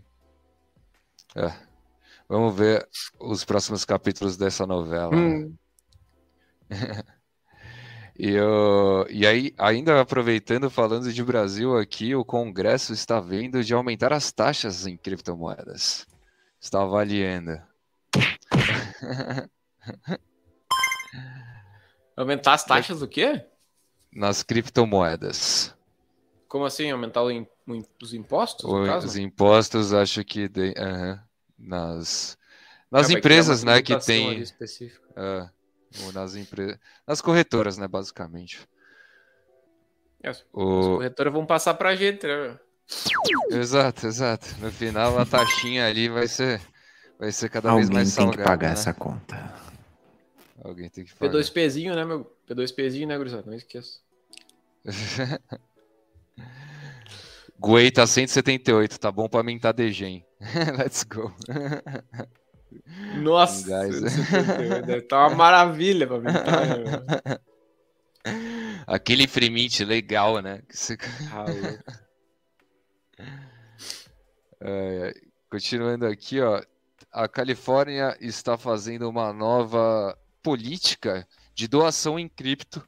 [1.36, 1.52] É.
[2.30, 2.88] Vamos ver
[3.20, 5.16] os próximos capítulos dessa novela.
[5.16, 5.56] Hum.
[8.18, 13.74] e, eu, e aí, ainda aproveitando, falando de Brasil aqui, o Congresso está vendo de
[13.74, 16.08] aumentar as taxas em criptomoedas.
[16.60, 17.73] Está avaliando.
[22.16, 23.46] Aumentar as taxas do quê?
[24.12, 25.76] Nas criptomoedas.
[26.48, 26.92] Como assim?
[26.92, 28.66] Aumentar os impostos?
[29.04, 30.76] Os impostos, acho que de,
[31.58, 32.38] nas,
[32.92, 34.44] nas é, empresas, né, que tem.
[34.44, 35.50] Uh,
[36.14, 36.78] nas empresas.
[37.08, 38.68] Nas corretoras, né, basicamente.
[40.22, 40.80] É, o...
[40.80, 42.60] As corretoras vão passar pra gente, né?
[43.50, 44.48] Exato, exato.
[44.60, 46.62] No final, a taxinha ali vai ser
[47.20, 48.32] Vai ser cada Alguém vez mais salgado.
[48.32, 48.74] Alguém tem que pagar né?
[48.74, 49.54] essa conta.
[50.64, 51.34] Alguém tem que pagar.
[51.34, 52.32] P2Pzinho, né, meu?
[52.50, 53.44] P2Pzinho, né, gurizada?
[53.46, 54.00] Não esqueça.
[57.62, 60.26] Guei tá 178, tá bom pra mim tá degen.
[60.78, 61.34] Let's go.
[63.22, 63.88] Nossa,
[64.86, 66.68] deve tá uma maravilha pra pintar.
[66.78, 67.40] Né,
[68.86, 70.62] Aquele fremint legal, né?
[70.70, 70.98] Você...
[71.32, 71.46] Ah,
[74.60, 75.14] é,
[75.50, 76.62] continuando aqui, ó.
[77.14, 82.84] A Califórnia está fazendo uma nova política de doação em cripto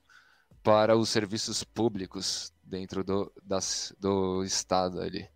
[0.64, 5.30] para os serviços públicos dentro do, das, do estado ali.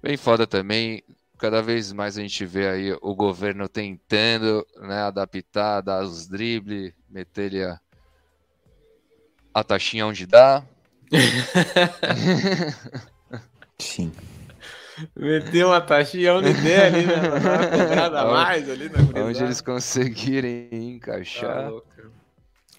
[0.00, 1.02] Bem foda também,
[1.36, 6.94] cada vez mais a gente vê aí o governo tentando né, adaptar, dar os dribles,
[7.10, 7.80] meter a,
[9.52, 10.64] a taxinha onde dá.
[13.80, 14.12] Sim.
[15.16, 16.90] Meteu uma taxinha ali, né?
[17.94, 21.70] Nada mais ali na Onde eles conseguirem encaixar.
[21.70, 22.08] Tá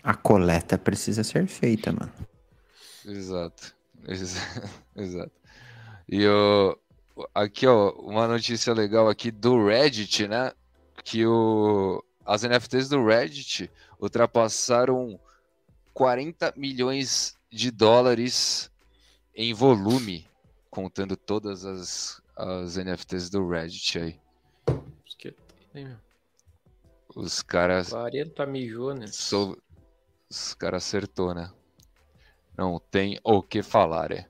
[0.03, 2.12] a coleta precisa ser feita, mano.
[3.05, 3.75] Exato.
[4.95, 5.32] Exato.
[6.08, 6.77] E o,
[7.34, 10.51] aqui, ó, uma notícia legal aqui do Reddit, né?
[11.03, 15.19] Que o, as NFTs do Reddit ultrapassaram
[15.93, 18.71] 40 milhões de dólares
[19.36, 20.25] em volume,
[20.69, 24.19] contando todas as, as NFTs do Reddit aí.
[27.15, 27.89] Os caras.
[27.89, 29.15] 40 milhões.
[29.15, 29.58] So,
[30.29, 31.51] os caras acertou, né?
[32.58, 34.27] Não tem o que falar, é.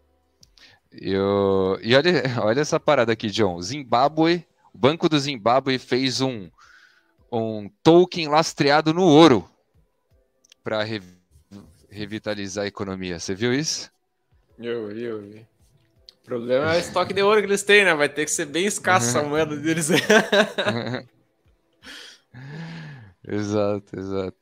[0.91, 2.11] Eu, e olha,
[2.43, 3.61] olha essa parada aqui, John.
[3.61, 6.49] Zimbábue, o Banco do Zimbábue fez um,
[7.31, 9.49] um token lastreado no ouro
[10.63, 11.01] para re,
[11.89, 13.19] revitalizar a economia.
[13.19, 13.91] Você viu isso?
[14.57, 15.47] Eu vi, eu vi.
[16.29, 17.95] O problema é o estoque de ouro que eles têm, né?
[17.95, 19.89] Vai ter que ser bem escassa a moeda deles.
[23.27, 24.37] exato, exato.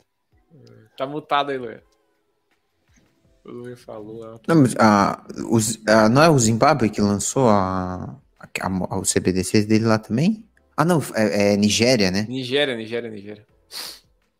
[0.98, 1.80] Tá mutado aí, Luiz.
[3.46, 4.38] O Luiz falou.
[4.46, 9.04] Não, mas, ah, os, ah, não é o Zimbábue que lançou a, a, a, o
[9.04, 10.46] CBDC dele lá também?
[10.76, 12.26] Ah, não, é, é Nigéria, né?
[12.28, 13.48] Nigéria, Nigéria, Nigéria.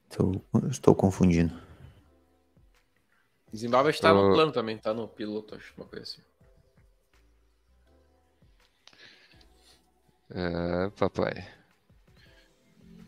[0.10, 1.54] Tô, estou confundindo.
[3.56, 6.27] Zimbábue está no plano também, tá no piloto, acho, uma coisa assim.
[10.30, 11.48] É, papai.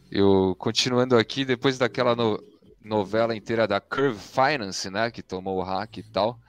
[0.09, 2.41] Eu continuando aqui, depois daquela no,
[2.81, 6.39] novela inteira da Curve Finance, né, que tomou o hack e tal,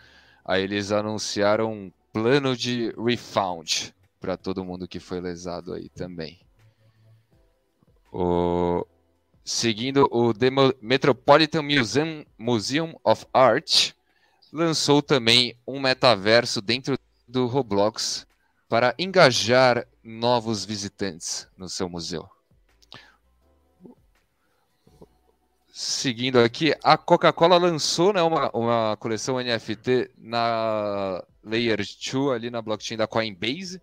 [0.44, 6.40] aí eles anunciaram um plano de refund para todo mundo que foi lesado aí também.
[8.12, 8.87] O...
[9.44, 10.33] Seguindo, o.
[10.80, 13.92] Metropolitan Museum, Museum of Art
[14.52, 18.26] lançou também um metaverso dentro do Roblox
[18.70, 22.30] para engajar novos visitantes no seu museu.
[25.72, 32.62] Seguindo aqui, a Coca-Cola lançou né, uma, uma coleção NFT na Layer 2, ali na
[32.62, 33.83] blockchain da Coinbase.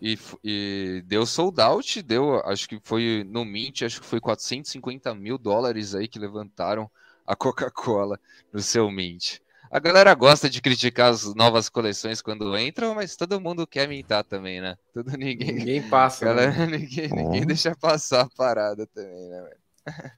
[0.00, 5.12] E, e, deu sold out, deu, acho que foi no Mint, acho que foi 450
[5.16, 6.88] mil dólares aí que levantaram
[7.26, 8.18] a Coca-Cola
[8.52, 9.40] no seu Mint.
[9.70, 14.24] A galera gosta de criticar as novas coleções quando entram, mas todo mundo quer mintar
[14.24, 14.76] também, né?
[14.92, 16.24] Tudo, ninguém, ninguém passa.
[16.24, 16.78] Galera, né?
[16.78, 20.10] ninguém, ninguém deixa passar a parada também, né, velho?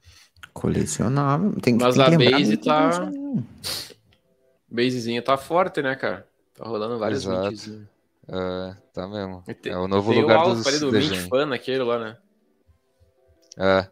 [0.53, 1.53] Colecionável.
[1.61, 3.11] Tem, Mas tem a base tá.
[4.67, 6.27] Basezinha tá forte, né, cara?
[6.55, 7.87] Tá rolando vários Exato.
[8.27, 9.43] É, tá mesmo.
[9.61, 12.17] Tem, é o novo lugar o dos ali do Mint Fan aquele lá, né?
[13.55, 13.87] É,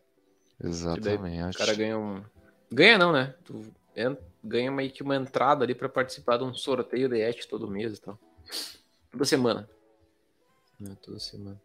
[0.63, 1.55] exatamente.
[1.55, 2.23] O cara ganha um...
[2.71, 3.35] Ganha não, né?
[3.43, 3.63] Tu
[4.43, 7.97] ganha meio que uma entrada ali para participar de um sorteio de et todo mês
[7.97, 8.17] e tal.
[9.11, 9.69] Toda semana.
[10.83, 11.61] É, toda semana.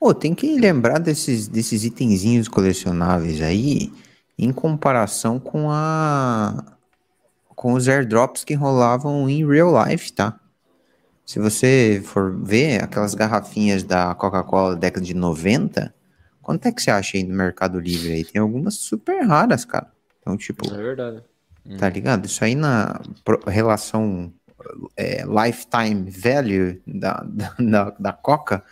[0.00, 3.92] Oh, tem que lembrar desses, desses itenzinhos colecionáveis aí
[4.38, 6.76] em comparação com a
[7.56, 10.38] com os airdrops que rolavam em real life, tá?
[11.26, 15.92] Se você for ver aquelas garrafinhas da Coca-Cola da década de 90,
[16.40, 18.24] quanto é que você acha aí no Mercado Livre aí?
[18.24, 19.92] Tem algumas super raras, cara.
[20.28, 20.66] Então, tipo.
[20.72, 21.22] É verdade.
[21.78, 22.26] Tá ligado?
[22.26, 23.00] Isso aí na
[23.46, 24.32] relação
[24.96, 27.26] é, lifetime value da,
[27.58, 28.62] da, da Coca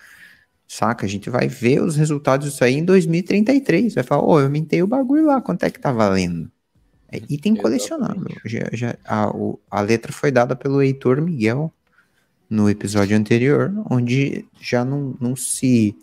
[0.67, 1.05] Saca?
[1.07, 3.95] A gente vai ver os resultados disso aí em 2033.
[3.95, 6.51] Vai falar, ô, oh, eu mintei o bagulho lá, quanto é que tá valendo?
[7.11, 8.27] É item colecionável.
[8.45, 11.73] Já, já, a, o, a letra foi dada pelo Heitor Miguel
[12.49, 15.97] no episódio anterior, onde já não, não se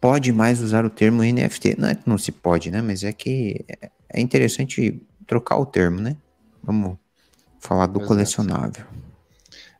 [0.00, 1.76] pode mais usar o termo NFT.
[1.78, 2.82] Não é que não se pode, né?
[2.82, 3.64] Mas é que
[4.12, 6.16] é interessante trocar o termo, né?
[6.62, 6.98] Vamos
[7.58, 8.08] falar do Exato.
[8.08, 8.84] colecionável.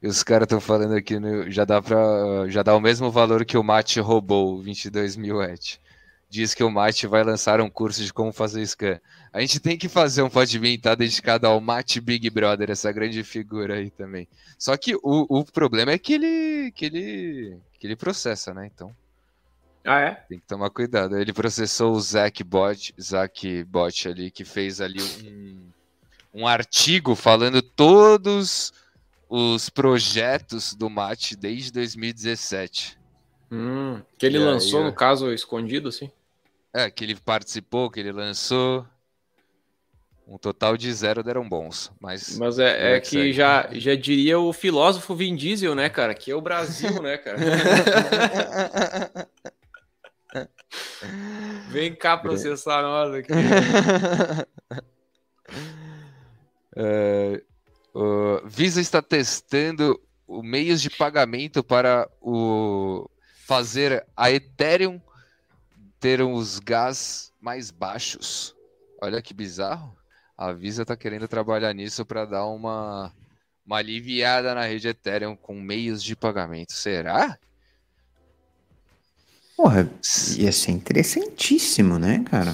[0.03, 3.45] E os caras estão falando aqui, no, já dá para já dá o mesmo valor
[3.45, 5.81] que o Mate roubou, 22 mil et.
[6.29, 8.99] Diz que o Mate vai lançar um curso de como fazer scan.
[9.33, 13.23] A gente tem que fazer um podmin tá dedicado ao Mate Big Brother, essa grande
[13.23, 14.27] figura aí também.
[14.59, 18.69] Só que o, o problema é que ele, que ele que ele processa, né?
[18.73, 18.95] Então
[19.85, 20.15] Ah, é?
[20.29, 21.19] Tem que tomar cuidado.
[21.19, 27.61] Ele processou o Zack Bot, Zack Bot ali, que fez ali um, um artigo falando
[27.61, 28.73] todos
[29.29, 32.99] os projetos do Mate desde 2017.
[33.51, 36.11] Hum, que ele e lançou, aí, no caso, escondido, assim?
[36.73, 38.87] É, que ele participou, que ele lançou.
[40.27, 42.39] Um total de zero deram bons, mas...
[42.39, 46.15] Mas é, é que já, já diria o filósofo Vin Diesel, né, cara?
[46.15, 47.39] Que é o Brasil, né, cara?
[51.69, 53.33] Vem cá processar nós aqui.
[56.77, 57.43] é,
[57.95, 63.09] o Visa está testando o meios de pagamento para o
[63.45, 65.01] fazer a Ethereum
[66.01, 68.55] ter os gás mais baixos.
[69.01, 69.97] Olha que bizarro.
[70.37, 73.13] A Visa está querendo trabalhar nisso para dar uma,
[73.65, 76.73] uma aliviada na rede Ethereum com meios de pagamento.
[76.73, 77.39] Será?
[79.63, 79.89] Porra,
[80.39, 82.53] ia ser interessantíssimo, né, cara?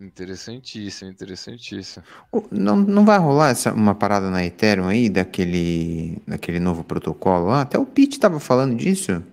[0.00, 2.04] Interessantíssimo, interessantíssimo.
[2.52, 7.62] Não, não vai rolar essa, uma parada na Ethereum aí, daquele, daquele novo protocolo lá?
[7.62, 9.24] Até o Pete tava falando disso.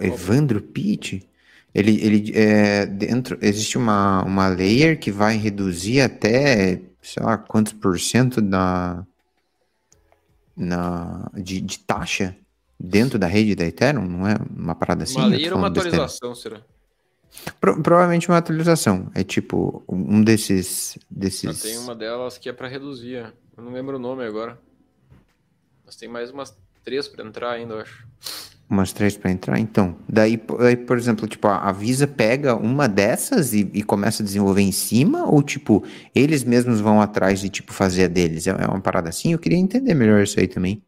[0.00, 1.28] Evandro Pitt.
[1.74, 7.74] Ele, ele é, dentro existe uma, uma layer que vai reduzir até sei lá quantos
[7.74, 9.04] por cento da
[10.56, 12.34] na de, de taxa
[12.84, 15.18] dentro da rede da Ethereum, não é uma parada assim?
[15.18, 16.60] Uma layer ou uma atualização, será?
[17.60, 19.10] Pro, provavelmente uma atualização.
[19.14, 21.62] É tipo um desses desses.
[21.62, 23.32] tem uma delas que é para reduzir.
[23.56, 24.58] Eu não lembro o nome agora.
[25.84, 28.06] Mas tem mais umas três para entrar ainda, eu acho.
[28.68, 29.94] Umas três para entrar, então.
[30.08, 34.72] Daí, por exemplo, tipo, a Visa pega uma dessas e, e, começa a desenvolver em
[34.72, 38.46] cima, ou tipo, eles mesmos vão atrás de tipo fazer a deles?
[38.46, 39.32] É, é uma parada assim?
[39.32, 40.82] Eu queria entender melhor isso aí também.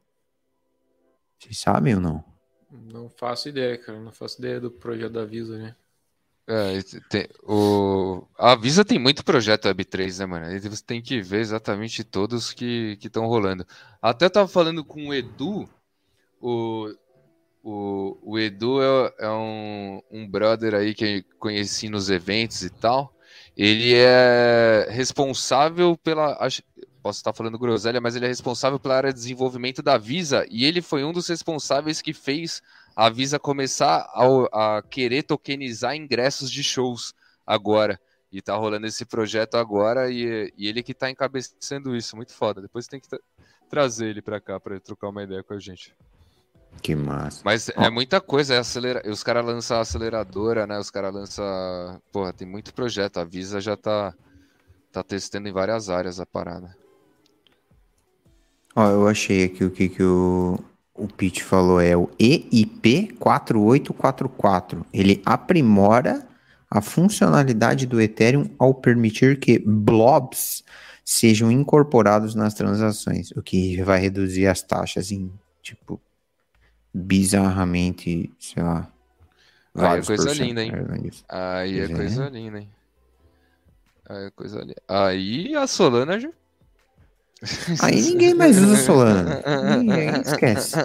[1.39, 2.25] Vocês sabem ou não?
[2.71, 4.01] Não faço ideia, cara.
[4.01, 5.77] Não faço ideia do projeto da Visa, né?
[6.49, 10.61] É, tem, o, a Visa tem muito projeto Web3, né, mano?
[10.61, 13.67] Você tem que ver exatamente todos que estão rolando.
[14.01, 15.69] Até eu tava falando com o Edu,
[16.41, 16.95] o,
[17.65, 23.13] o, o Edu é, é um, um brother aí que conheci nos eventos e tal.
[23.57, 26.39] Ele é responsável pela.
[27.07, 30.65] Posso estar falando groselha, mas ele é responsável pela área de desenvolvimento da Visa e
[30.65, 32.61] ele foi um dos responsáveis que fez
[32.97, 37.15] a Visa começar a, a querer tokenizar ingressos de shows
[37.47, 38.01] agora.
[38.33, 42.17] E tá rolando esse projeto agora e, e ele que tá encabeçando isso.
[42.17, 42.61] Muito foda.
[42.61, 43.21] Depois tem que tra
[43.71, 45.95] trazer ele para cá para trocar uma ideia com a gente.
[46.83, 47.41] Que massa.
[47.45, 47.83] Mas oh.
[47.83, 49.09] é muita coisa, é acelera...
[49.09, 50.77] os caras lançam a aceleradora, né?
[50.77, 52.03] Os caras lançam.
[52.11, 53.19] Porra, tem muito projeto.
[53.19, 54.13] A Visa já tá,
[54.91, 56.77] tá testando em várias áreas a parada.
[58.77, 60.59] Ó, eu achei aqui o que, que o,
[60.95, 61.81] o Pete falou.
[61.81, 64.87] É o EIP 4844.
[64.93, 66.27] Ele aprimora
[66.71, 70.63] a funcionalidade do Ethereum ao permitir que blobs
[71.05, 76.01] sejam incorporados nas transações, o que vai reduzir as taxas em tipo
[76.93, 78.91] bizarramente, sei lá.
[79.77, 80.81] Aí é coisa linda, hein?
[81.29, 82.71] Aí é coisa linda, hein?
[84.09, 84.83] Aí é coisa linda.
[84.89, 86.31] Aí a Solana já.
[87.83, 89.43] Aí ninguém mais usa Solana.
[89.79, 90.77] ninguém esquece.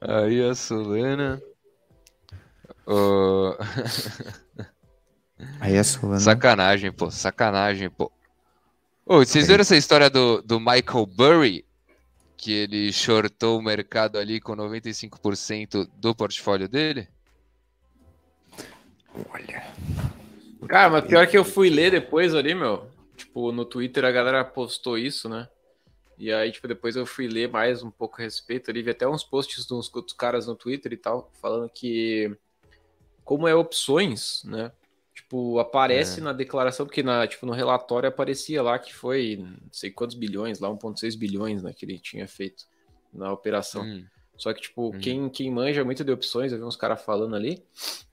[0.00, 1.42] Aí a Solana.
[2.86, 3.54] Oh...
[5.60, 6.20] Aí a Solana.
[6.20, 7.10] Sacanagem, pô.
[7.10, 8.10] Sacanagem, pô.
[9.04, 11.66] Ô, vocês viram essa história do, do Michael Burry?
[12.36, 17.08] que ele shortou o mercado ali com 95% do portfólio dele?
[19.30, 19.66] Olha.
[20.68, 22.88] Cara, mas pior que eu fui ler depois ali, meu.
[23.16, 25.48] Tipo, no Twitter a galera postou isso, né?
[26.18, 29.06] E aí, tipo, depois eu fui ler mais um pouco a respeito ali, vi até
[29.06, 32.34] uns posts dos outros caras no Twitter e tal, falando que
[33.22, 34.72] como é opções, né?
[35.14, 36.22] Tipo, aparece é.
[36.22, 40.60] na declaração, porque na, tipo, no relatório aparecia lá que foi não sei quantos bilhões,
[40.60, 42.64] lá 1,6 bilhões né, que ele tinha feito
[43.12, 43.82] na operação.
[43.82, 44.04] Hum.
[44.36, 44.98] Só que, tipo, hum.
[44.98, 47.62] quem, quem manja muito de opções, eu vi uns caras falando ali,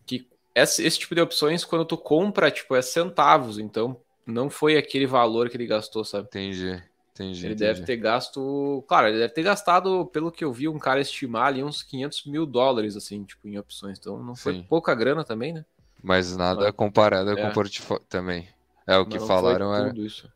[0.05, 4.77] que esse, esse tipo de opções, quando tu compra, tipo, é centavos, então não foi
[4.77, 6.27] aquele valor que ele gastou, sabe?
[6.27, 6.81] Entendi.
[7.13, 7.73] Entendi, ele entendi.
[7.73, 8.83] deve ter gasto.
[8.87, 12.25] Claro, ele deve ter gastado, pelo que eu vi, um cara estimar ali uns 500
[12.25, 13.99] mil dólares, assim, tipo, em opções.
[13.99, 14.65] Então não foi Sim.
[14.67, 15.63] pouca grana também, né?
[16.01, 17.35] Mas nada mas, comparado é.
[17.35, 18.49] com o portfólio também.
[18.87, 19.89] É o que falaram é.
[19.89, 20.27] Tudo isso.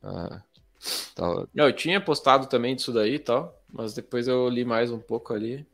[0.00, 0.40] Ah,
[1.14, 1.46] tá...
[1.54, 5.34] Eu tinha postado também disso daí e tal, mas depois eu li mais um pouco
[5.34, 5.66] ali.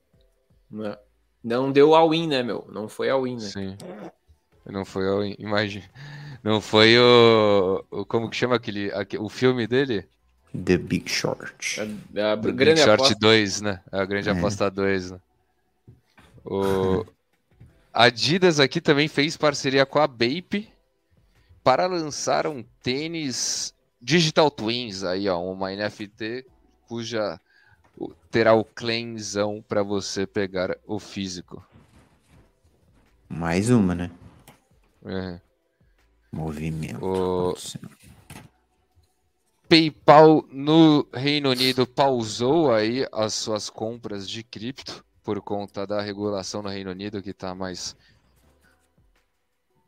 [0.71, 0.97] Né?
[1.43, 2.67] Não deu all-in, né, meu?
[2.73, 3.41] Não foi all-in, né?
[3.41, 3.77] Sim.
[4.65, 5.85] Não foi all-in, imagina.
[6.43, 8.05] Não foi o, o.
[8.05, 8.93] Como que chama aquele.
[8.93, 10.07] aquele o filme dele?
[10.53, 11.81] The Big Short.
[11.81, 13.81] É, é a, The grande Big Short 2, né?
[13.91, 14.33] É a grande é.
[14.33, 15.21] aposta 2, né?
[16.45, 17.05] O
[17.93, 20.69] Adidas aqui também fez parceria com a Bape
[21.63, 26.45] para lançar um tênis Digital Twins aí, ó, uma NFT
[26.89, 27.41] cuja
[28.31, 31.65] terá o claimzão para você pegar o físico.
[33.29, 34.11] Mais uma, né?
[35.05, 35.41] É.
[36.31, 37.05] Movimento.
[37.05, 37.55] O...
[39.69, 46.63] PayPal no Reino Unido pausou aí as suas compras de cripto por conta da regulação
[46.63, 47.97] no Reino Unido que está mais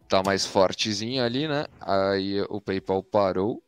[0.09, 1.67] tá mais fortezinha ali, né?
[1.81, 3.63] Aí o PayPal parou.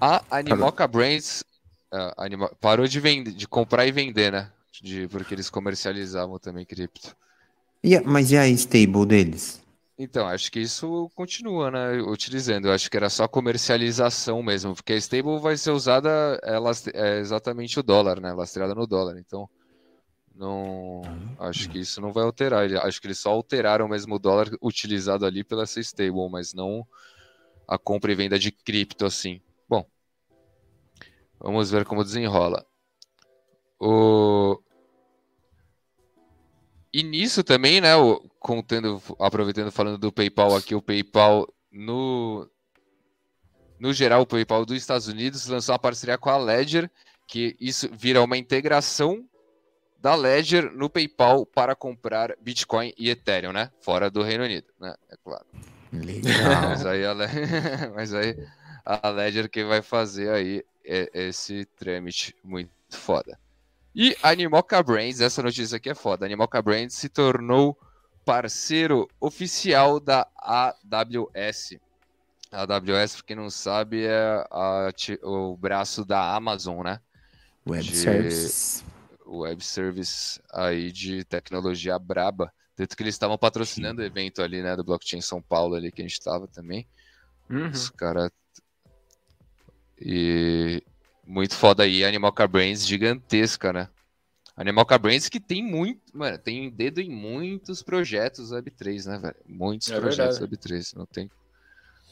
[0.00, 1.44] A Animoca Brands
[1.92, 2.50] uh, anima...
[2.60, 4.50] parou de vender, de comprar e vender, né?
[4.82, 7.16] De, porque eles comercializavam também cripto.
[7.82, 9.62] E, mas e a stable deles?
[9.98, 12.00] Então, acho que isso continua, né?
[12.02, 12.68] Utilizando.
[12.68, 16.56] Eu acho que era só comercialização mesmo, porque a stable vai ser usada é,
[16.94, 18.32] é exatamente o dólar, né?
[18.32, 19.18] Lastreada no dólar.
[19.18, 19.48] Então,
[20.38, 21.02] não
[21.40, 22.64] acho que isso não vai alterar.
[22.86, 26.86] Acho que eles só alteraram mesmo o dólar utilizado ali pela essa stable, mas não
[27.66, 29.40] a compra e venda de cripto assim.
[31.40, 32.64] Vamos ver como desenrola.
[33.80, 34.60] O
[36.92, 37.90] e nisso também, né,
[38.40, 42.48] contando, aproveitando falando do PayPal aqui, o PayPal no
[43.78, 46.90] no geral, o PayPal dos Estados Unidos lançou uma parceria com a Ledger,
[47.26, 49.24] que isso vira uma integração
[50.00, 53.70] da Ledger no PayPal para comprar Bitcoin e Ethereum, né?
[53.80, 54.94] Fora do Reino Unido, né?
[55.10, 55.46] É claro.
[55.92, 56.70] Legal.
[56.70, 57.14] Mas aí a.
[57.94, 58.36] Mas aí
[58.88, 63.38] a Ledger que vai fazer aí esse trâmite muito foda.
[63.94, 66.24] E a Animoca Brands, essa notícia aqui é foda.
[66.24, 67.78] Animoca Brands se tornou
[68.24, 71.78] parceiro oficial da AWS.
[72.50, 74.90] A AWS, para quem não sabe, é a,
[75.22, 76.98] o braço da Amazon, né?
[77.68, 77.96] Web de...
[77.96, 78.84] Services.
[79.26, 82.50] Web Service aí de tecnologia braba.
[82.74, 84.06] Tanto que eles estavam patrocinando Sim.
[84.06, 86.88] o evento ali, né, do Blockchain São Paulo ali que a gente estava também.
[87.50, 87.68] Uhum.
[87.68, 88.30] Os caras.
[90.00, 90.82] E
[91.26, 93.88] muito foda aí, Animal Car Brains gigantesca, né?
[94.56, 99.36] Animal Car Brains que tem muito, mano, tem dedo em muitos projetos Web3, né, velho?
[99.46, 101.30] Muitos é projetos Web3, não tem,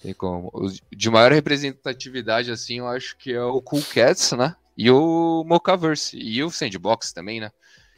[0.01, 0.53] tem como.
[0.95, 4.55] De maior representatividade, assim, eu acho que é o Cool Cats, né?
[4.76, 7.51] E o Mocaverse, e o Sandbox também, né?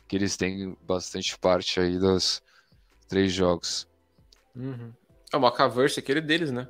[0.06, 2.40] Que eles têm bastante parte aí dos
[3.08, 3.86] três jogos.
[4.56, 4.92] Uhum.
[5.30, 6.68] É o Mocaverse, aquele deles, né?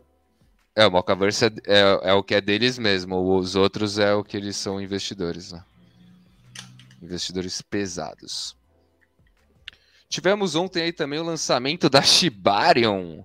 [0.79, 4.23] É, o Mocaverse é, é, é, o que é deles mesmo, os outros é o
[4.23, 5.65] que eles são investidores, né?
[7.03, 8.57] Investidores pesados.
[10.09, 13.25] Tivemos ontem aí também o lançamento da Shibarium,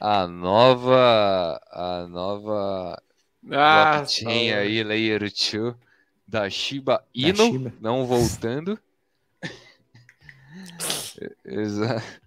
[0.00, 3.00] a nova, a nova
[3.52, 5.76] ah, blockchain tá aí, Layer 2
[6.26, 7.74] da Shiba Inu, da Shiba.
[7.80, 8.76] não voltando.
[11.44, 12.20] Exato.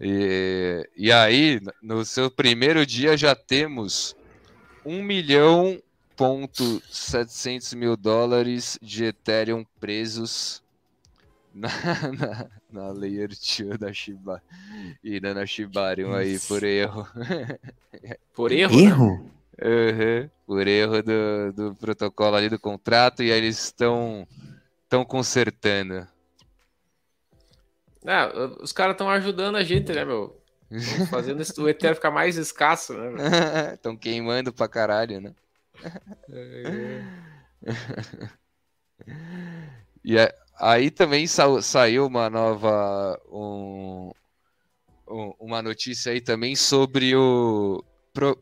[0.00, 4.14] E, e aí, no seu primeiro dia, já temos
[4.84, 5.82] 1 milhão
[6.16, 10.62] ponto 700 mil dólares de Ethereum presos
[11.54, 11.68] na,
[12.18, 14.42] na, na Layer 2 da Shiba
[15.02, 17.06] e na Shibarium aí por erro.
[18.34, 18.78] Por erro?
[18.78, 19.12] Erro?
[19.18, 19.30] Né?
[19.62, 24.26] Uhum, por erro do, do protocolo ali do contrato, e aí eles estão
[24.84, 26.06] estão consertando.
[28.06, 28.30] Ah,
[28.60, 30.40] os caras estão ajudando a gente, né, meu?
[31.10, 33.74] Fazendo o Ethereum ficar mais escasso, né?
[33.74, 35.34] Estão queimando pra caralho, né?
[40.04, 40.16] e
[40.58, 44.10] aí também sa saiu uma nova um,
[45.08, 47.82] um, uma notícia aí também sobre o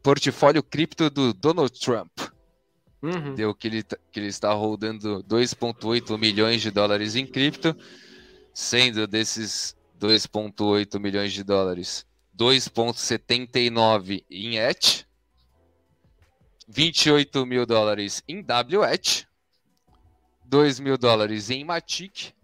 [0.03, 2.11] portfólio cripto do Donald Trump.
[3.01, 3.35] Uhum.
[3.35, 7.75] Deu que ele, que ele está rodando 2,8 milhões de dólares em cripto,
[8.59, 12.05] sendo desses 2,8 milhões de dólares,
[12.37, 15.07] 2,79 em ETH,
[16.67, 19.29] 28 mil dólares em WETH,
[20.45, 22.35] 2 mil dólares em Matic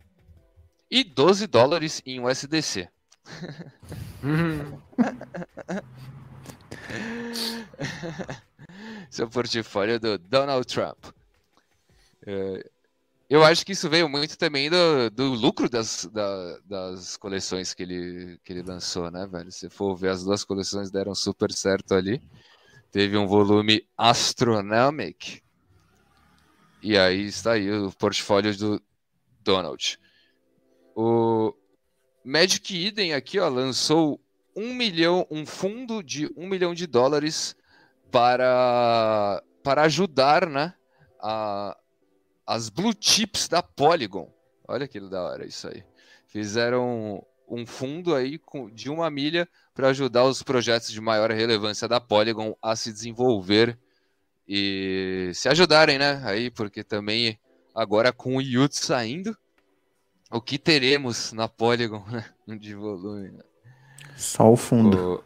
[0.89, 2.89] e 12 dólares em USDC.
[9.11, 11.07] Seu portfólio do Donald Trump.
[12.25, 12.71] É,
[13.29, 17.83] eu acho que isso veio muito também do, do lucro das, da, das coleções que
[17.83, 19.51] ele, que ele lançou, né, velho?
[19.51, 22.23] Se for ver, as duas coleções deram super certo ali.
[22.91, 25.43] Teve um volume astronômico.
[26.83, 28.83] E aí está aí o portfólio do
[29.43, 29.99] Donald.
[30.95, 31.55] O
[32.23, 34.21] Magic Eden aqui, ó, lançou
[34.55, 37.57] um milhão, um fundo de um milhão de dólares
[38.11, 40.75] para, para ajudar, né,
[41.21, 41.77] a,
[42.47, 44.33] as blue chips da Polygon.
[44.67, 45.85] Olha que da hora isso aí.
[46.27, 48.41] Fizeram um fundo aí
[48.73, 53.79] de uma milha para ajudar os projetos de maior relevância da Polygon a se desenvolver
[54.49, 56.21] e se ajudarem, né?
[56.25, 57.39] Aí, porque também
[57.75, 59.37] agora com o Yut saindo,
[60.31, 62.25] o que teremos na Polygon né?
[62.59, 63.31] de volume?
[63.31, 63.43] Né?
[64.17, 65.23] Só o fundo.
[65.23, 65.25] O...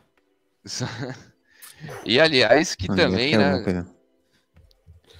[2.05, 3.87] e aliás, que também, né?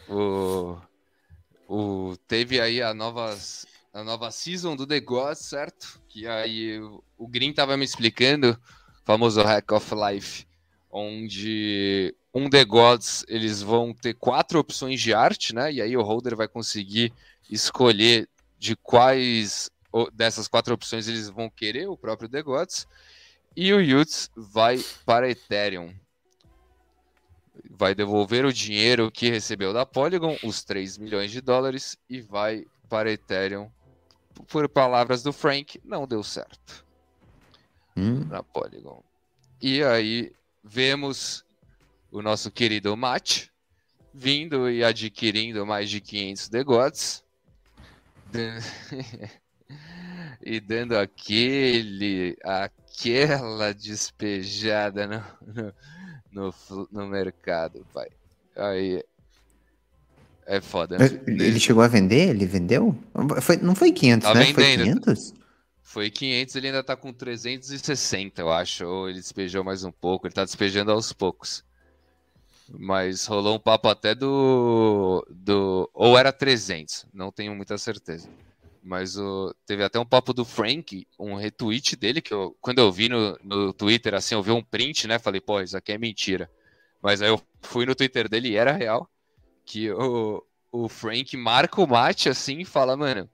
[0.09, 0.79] O...
[1.69, 6.01] o teve aí a novas a nova season do The Gods, certo?
[6.09, 6.81] Que aí
[7.17, 8.59] o Green tava me explicando,
[9.05, 10.47] famoso Hack of Life,
[10.91, 15.73] onde um The Gods eles vão ter quatro opções de arte, né?
[15.73, 17.13] E aí o holder vai conseguir
[17.51, 19.71] escolher de quais
[20.13, 22.87] dessas quatro opções eles vão querer o próprio The Gods.
[23.57, 25.93] E o Yuts vai para Ethereum.
[27.71, 32.65] Vai devolver o dinheiro que recebeu da Polygon, os 3 milhões de dólares, e vai
[32.89, 33.71] para Ethereum.
[34.49, 36.85] Por palavras do Frank, não deu certo.
[37.97, 38.25] Hum.
[38.27, 39.03] Na Polygon.
[39.61, 40.33] E aí
[40.63, 41.45] vemos
[42.11, 43.49] o nosso querido Matt
[44.15, 47.25] vindo e adquirindo mais de 500 degotes
[50.43, 55.75] e dando aquele aquela despejada no, no,
[56.31, 56.55] no,
[56.91, 58.09] no mercado, pai.
[58.57, 59.03] Aí
[60.47, 60.99] é foda.
[60.99, 61.07] Né?
[61.27, 62.31] Ele chegou a vender?
[62.31, 62.97] Ele vendeu?
[63.43, 64.45] Foi, não foi 500, tá né?
[64.45, 65.05] Vendendo.
[65.05, 65.35] Foi 500?
[65.83, 68.85] Foi 500, ele ainda tá com 360, eu acho.
[68.85, 70.27] Ou ele despejou mais um pouco.
[70.27, 71.65] Ele tá despejando aos poucos.
[72.71, 75.27] Mas rolou um papo até do.
[75.31, 78.29] do ou era 300, não tenho muita certeza.
[78.83, 82.91] Mas o, teve até um papo do Frank, um retweet dele, que eu, quando eu
[82.91, 85.19] vi no, no Twitter, assim, eu vi um print, né?
[85.19, 86.51] Falei, pô, isso aqui é mentira.
[87.03, 89.09] Mas aí eu fui no Twitter dele e era real.
[89.65, 93.29] Que o, o Frank marca o mate assim e fala, mano,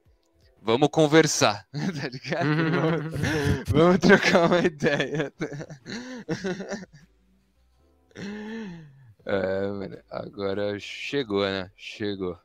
[0.60, 2.70] vamos conversar, tá ligado?
[2.70, 5.32] vamos, vamos trocar uma ideia.
[9.26, 11.70] É, mano, agora chegou, né?
[11.76, 12.38] Chegou.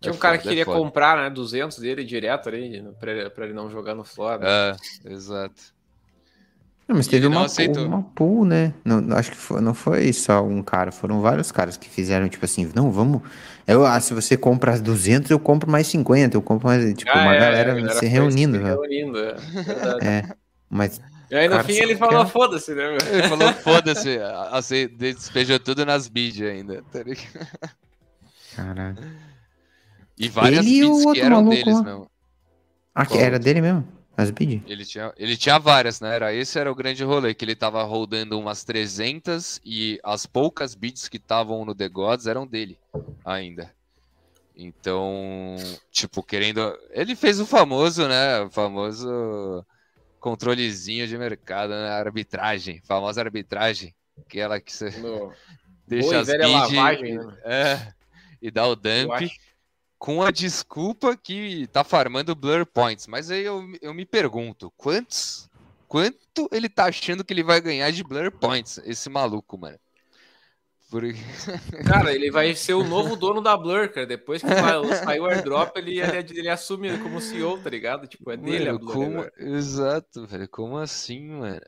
[0.00, 3.12] Tinha um é cara foda, que queria é comprar, né, 200 dele direto ali, pra
[3.12, 4.46] ele, pra ele não jogar no Flora.
[4.46, 4.76] É,
[5.10, 5.74] exato.
[6.86, 7.46] Não, mas teve uma,
[7.84, 8.72] uma pool, né?
[8.84, 12.44] Não, acho que foi, não foi só um cara, foram vários caras que fizeram, tipo
[12.44, 13.22] assim, não, vamos.
[13.66, 16.94] Eu, ah, se você compra as 200, eu compro mais 50, eu compro mais.
[16.94, 18.58] Tipo, ah, uma é, galera, galera se reunindo.
[18.58, 19.36] Se reunindo, é.
[20.00, 20.36] é.
[20.70, 22.88] Mas e aí no fim ele falou foda-se, né?
[22.88, 22.98] Meu?
[23.12, 24.18] Ele falou foda-se,
[24.52, 27.48] assim, despejou tudo nas bids ainda, tá ligado?
[28.54, 28.96] Caralho.
[30.18, 31.82] E várias ele bids que eram deles lá.
[31.82, 32.10] mesmo.
[32.94, 33.86] Ah, que era dele mesmo?
[34.16, 34.62] As bids?
[34.66, 36.14] Ele tinha, ele tinha várias, né?
[36.14, 40.74] Era, esse era o grande rolê, que ele tava rodando umas 300 e as poucas
[40.74, 42.78] bids que estavam no The Gods eram dele
[43.22, 43.70] ainda.
[44.56, 45.56] Então,
[45.90, 46.74] tipo, querendo...
[46.90, 48.40] Ele fez o famoso, né?
[48.40, 49.62] O famoso
[50.18, 51.90] controlezinho de mercado, né?
[51.90, 55.30] Arbitragem, famosa arbitragem, aquela que você no...
[55.86, 57.36] deixa as bid, lavagem, né?
[57.44, 57.92] é,
[58.40, 59.30] e dá o dump
[59.98, 63.06] com a desculpa que tá farmando blur points.
[63.06, 65.48] Mas aí eu, eu me pergunto, quantos
[65.88, 69.78] quanto ele tá achando que ele vai ganhar de blur points, esse maluco, mano?
[70.90, 71.18] Porque...
[71.86, 74.06] Cara, ele vai ser o novo dono da Blur, cara.
[74.06, 78.06] Depois que sair o airdrop, ele, ele, ele, assume como CEO, tá ligado?
[78.06, 78.92] Tipo, é dele mano, a Blur.
[78.92, 79.30] Como...
[79.36, 80.48] Exato, velho.
[80.48, 81.60] Como assim, mano?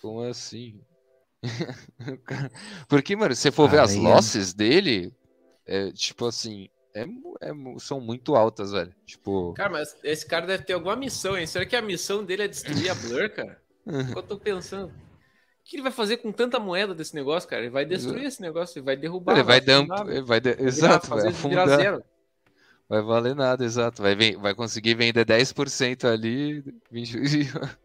[0.00, 0.80] Como assim?
[2.88, 5.12] Porque, mano, se você for ver as losses dele,
[5.66, 8.94] é tipo assim, é, é, são muito altas, velho.
[9.04, 9.52] Tipo.
[9.54, 11.46] Cara, mas esse cara deve ter alguma missão, hein?
[11.46, 13.60] Será que a missão dele é destruir a Blur, cara?
[14.16, 14.92] eu tô pensando
[15.64, 17.62] que ele vai fazer com tanta moeda desse negócio, cara?
[17.62, 19.32] Ele vai destruir esse negócio, ele vai derrubar.
[19.32, 20.50] Ele vai, dar, ele vai de...
[20.62, 21.68] exato, vai afundar.
[21.68, 22.04] Zero.
[22.88, 24.02] Vai valer nada, exato.
[24.02, 26.62] Vai, vai conseguir vender 10% ali.
[26.90, 27.18] 20...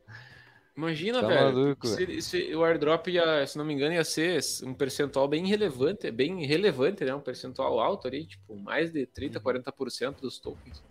[0.80, 1.54] Imagina, tá velho.
[1.54, 5.46] Maluco, se, se, o airdrop ia, se não me engano, ia ser um percentual bem
[5.46, 7.14] relevante, bem relevante, né?
[7.14, 10.14] Um percentual alto ali, tipo, mais de 30, 40% uhum.
[10.22, 10.82] dos tokens.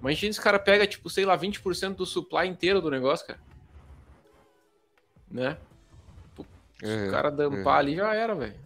[0.00, 3.38] Imagina esse cara pega, tipo, sei lá, 20% do supply inteiro do negócio, cara.
[5.30, 5.58] Né?
[6.78, 7.78] Se é, o cara dampar é.
[7.80, 8.56] ali, já era, velho.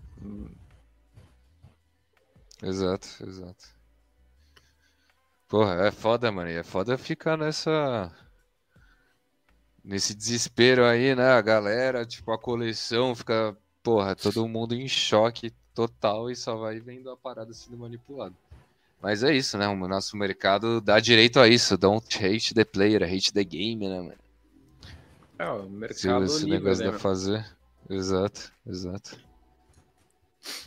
[2.62, 3.64] Exato, exato.
[5.48, 6.48] Porra, é foda, mano.
[6.48, 8.12] é foda ficar nessa.
[9.84, 11.30] Nesse desespero aí, né?
[11.32, 13.56] A galera, tipo, a coleção fica.
[13.82, 18.34] Porra, todo mundo em choque total e só vai vendo a parada sendo manipulada.
[19.02, 19.68] Mas é isso, né?
[19.68, 21.76] O nosso mercado dá direito a isso.
[21.76, 24.14] Don't hate the player, hate the game, né, mano?
[25.38, 27.44] É, o mercado Se esse negócio né, dá fazer.
[27.90, 29.18] Exato, exato.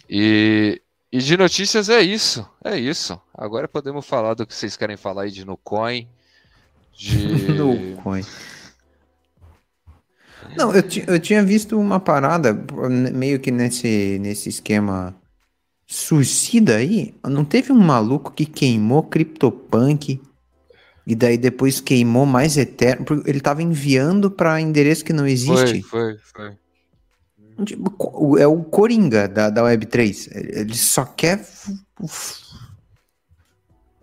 [0.08, 0.80] E,
[1.12, 3.20] E de notícias é isso, é isso.
[3.34, 6.08] Agora podemos falar do que vocês querem falar aí de Nucoin.
[6.94, 7.18] De...
[7.54, 8.24] Nucoin.
[10.58, 12.54] Não, eu, eu tinha visto uma parada
[13.14, 15.16] meio que nesse, nesse esquema
[15.86, 17.16] suicida aí.
[17.24, 20.20] Não teve um maluco que queimou CryptoPunk
[21.06, 23.06] e daí depois queimou mais Ethereum?
[23.26, 25.82] Ele tava enviando para endereço que não existe.
[25.84, 26.58] Foi, foi,
[27.56, 27.66] foi.
[27.66, 30.30] Tipo, é o Coringa da, da Web3.
[30.34, 31.48] Ele só quer.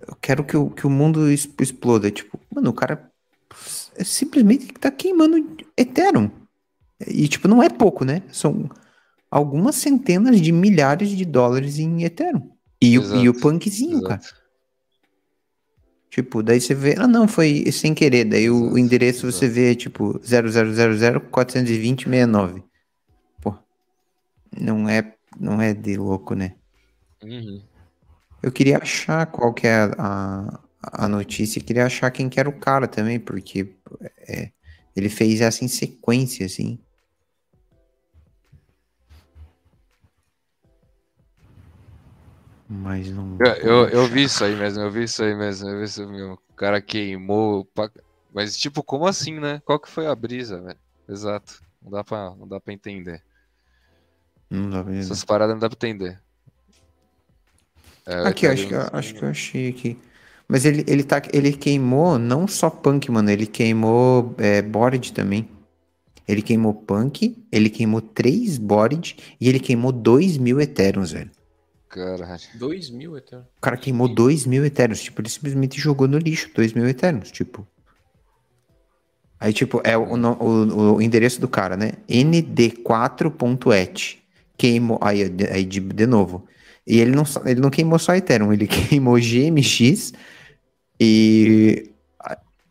[0.06, 2.10] Eu quero que o, que o mundo exploda.
[2.10, 3.10] Tipo, mano, o cara
[3.96, 5.36] é simplesmente tá queimando
[5.76, 6.30] Ethereum.
[7.06, 8.22] E, tipo, não é pouco, né?
[8.30, 8.68] São
[9.30, 12.50] algumas centenas de milhares de dólares em Ethereum.
[12.80, 14.08] E, o, e o punkzinho, Exato.
[14.08, 14.20] cara.
[16.10, 18.24] Tipo, daí você vê, ah não, foi sem querer.
[18.24, 18.72] Daí Exato.
[18.72, 21.30] o endereço você vê, tipo, 0000
[24.60, 26.54] não é, não é de louco, né?
[27.22, 27.60] Uhum.
[28.42, 32.58] Eu queria achar qual que é a, a notícia, queria achar quem que era o
[32.58, 33.74] cara também, porque
[34.18, 34.50] é,
[34.94, 36.78] ele fez essa em sequência, assim.
[42.68, 43.36] Mas não.
[43.38, 45.68] Eu, eu, eu, vi isso aí mesmo, eu vi isso aí mesmo.
[45.68, 46.32] Eu vi isso mesmo.
[46.34, 47.68] O cara queimou.
[48.32, 49.60] Mas, tipo, como assim, né?
[49.64, 50.78] Qual que foi a brisa, velho?
[51.08, 51.62] Exato.
[51.82, 53.22] Não dá pra, não dá pra entender.
[54.48, 56.20] Não dá pra Essas paradas não dá pra entender.
[58.06, 59.98] É, aqui, acho que, acho que eu achei aqui.
[60.46, 65.48] Mas ele, ele, tá, ele queimou não só punk, mano, ele queimou é, board também.
[66.26, 71.30] Ele queimou punk, ele queimou três board e ele queimou dois mil eternos, velho.
[71.94, 72.42] Caralho.
[72.54, 73.46] Dois mil eternos?
[73.56, 75.00] O cara queimou dois mil eternos.
[75.00, 77.64] Tipo, ele simplesmente jogou no lixo dois mil eternos, tipo.
[79.38, 81.92] Aí, tipo, é o, o, o endereço do cara, né?
[82.08, 84.18] nd4.et
[84.58, 84.98] queimou.
[85.00, 85.22] Aí,
[85.52, 86.48] aí de, de novo.
[86.84, 90.12] E ele não, ele não queimou só Ethereum, ele queimou GMX
[90.98, 91.92] e.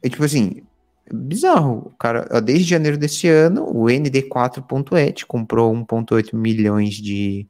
[0.03, 0.63] e tipo assim,
[1.09, 1.88] bizarro.
[1.88, 7.47] O cara, desde janeiro desse ano, o ND4.et comprou 1,8 milhões de,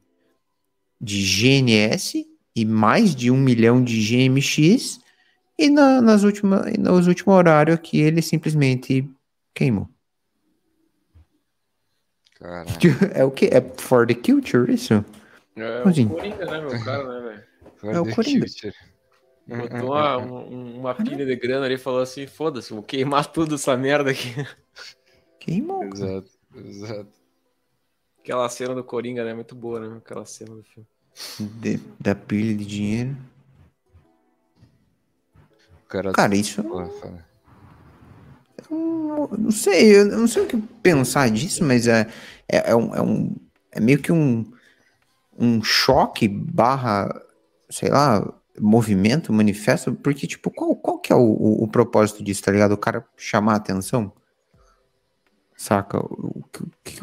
[1.04, 2.26] de GNS
[2.56, 5.00] e mais de um milhão de GMX.
[5.58, 9.08] E na, nas últimas, nos últimos horários aqui ele simplesmente
[9.54, 9.88] queimou.
[12.34, 12.68] Caralho.
[13.14, 13.46] É o que?
[13.46, 15.04] É for the culture isso?
[15.56, 17.94] É, é o Coringa, né, meu cara, né, velho?
[17.94, 18.46] É o Coringa.
[19.46, 23.76] Botou uma, uma pilha de grana ali e falou assim: foda-se, vou queimar tudo essa
[23.76, 24.34] merda aqui.
[25.38, 25.84] Queimou.
[25.84, 27.12] Exato, exato.
[28.20, 29.34] Aquela cena do Coringa, né?
[29.34, 29.96] Muito boa, né?
[29.98, 30.88] Aquela cena do filme.
[31.38, 33.16] De, da pilha de dinheiro.
[35.88, 36.62] Cara, cara isso.
[36.62, 36.88] Porra,
[39.38, 42.08] não sei, eu não sei o que pensar disso, mas é,
[42.48, 43.36] é, é, um, é, um,
[43.72, 44.44] é meio que um,
[45.38, 47.08] um choque barra,
[47.70, 48.26] sei lá,
[48.58, 52.72] movimento, manifesto, porque, tipo, qual, qual que é o, o, o propósito disso, tá ligado?
[52.72, 54.12] O cara chamar a atenção?
[55.56, 55.98] Saca?
[55.98, 56.44] O,
[56.82, 57.00] que,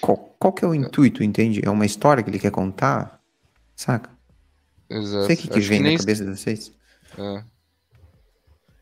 [0.00, 1.60] qual, qual que é o intuito, entende?
[1.64, 3.17] É uma história que ele quer contar?
[3.78, 4.10] Saca?
[4.90, 5.26] Exato.
[5.26, 6.72] Sei o que, que vem que na cabeça de vocês.
[7.16, 7.44] É.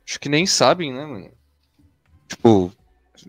[0.08, 1.30] Acho que nem sabem, né, mano?
[2.26, 2.72] Tipo,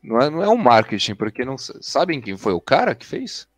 [0.02, 3.50] não é, não é um marketing, porque não sabem quem foi o cara que fez?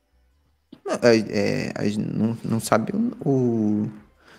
[0.83, 2.93] Não, é, é, não, não sabe
[3.23, 3.87] o,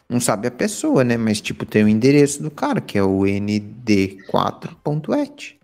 [0.08, 1.16] Não sabe a pessoa, né?
[1.16, 5.60] Mas, tipo, tem o endereço do cara, que é o nd4.et.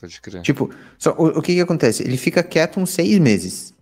[0.00, 0.42] Pode crer.
[0.42, 2.04] Tipo, só, o, o que que acontece?
[2.04, 3.76] Ele fica quieto uns seis meses.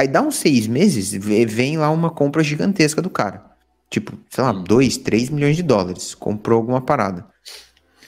[0.00, 3.44] Aí dá uns seis meses, vem lá uma compra gigantesca do cara.
[3.90, 5.02] Tipo, sei lá, 2, hum.
[5.02, 6.14] 3 milhões de dólares.
[6.14, 7.26] Comprou alguma parada.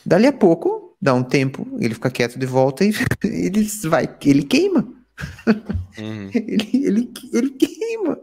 [0.06, 4.42] Dali a pouco, dá um tempo, ele fica quieto de volta e ele vai, ele
[4.42, 4.88] queima.
[5.98, 6.30] Uhum.
[6.32, 8.18] ele, ele, ele queima.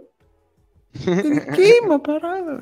[1.05, 2.61] Ele queima a parada.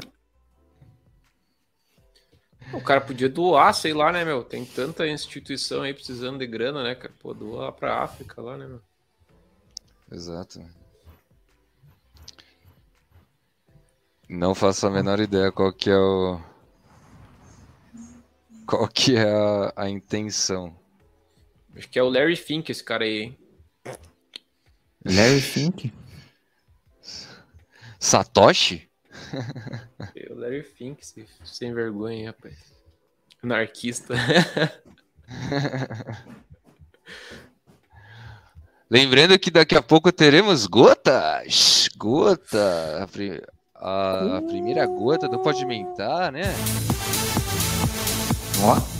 [2.73, 4.43] O cara podia doar, sei lá, né, meu?
[4.43, 7.13] Tem tanta instituição aí precisando de grana, né, cara?
[7.17, 8.81] Pô, doar pra África lá, né, meu?
[10.11, 10.59] Exato.
[14.29, 16.39] Não faço a menor ideia qual que é o
[18.65, 20.77] qual que é a, a intenção?
[21.73, 23.37] Acho que é o Larry Fink, esse cara aí.
[25.05, 25.93] Larry Fink?
[27.97, 28.89] Satoshi?
[30.13, 31.01] É o Larry Fink,
[31.45, 32.57] sem vergonha, rapaz.
[33.41, 34.13] Anarquista.
[38.89, 41.87] Lembrando que daqui a pouco teremos gotas.
[41.97, 43.07] Gota.
[43.79, 46.43] A, primeira gota do Pode Mentar, né?
[48.63, 48.97] Ó.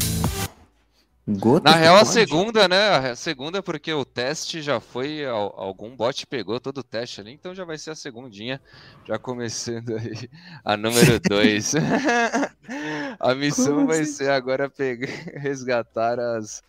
[1.30, 3.10] Gota Na real, a segunda, né?
[3.12, 5.26] A segunda, porque o teste já foi.
[5.26, 8.62] Algum bot pegou todo o teste ali, então já vai ser a segundinha.
[9.06, 10.30] Já começando aí
[10.64, 11.74] a número 2.
[13.20, 14.14] a missão Como vai assim?
[14.14, 16.64] ser agora pegar, resgatar as,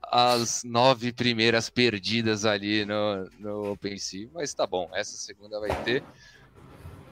[0.00, 4.28] as nove primeiras perdidas ali no, no OpenSea.
[4.32, 6.04] Mas tá bom, essa segunda vai ter.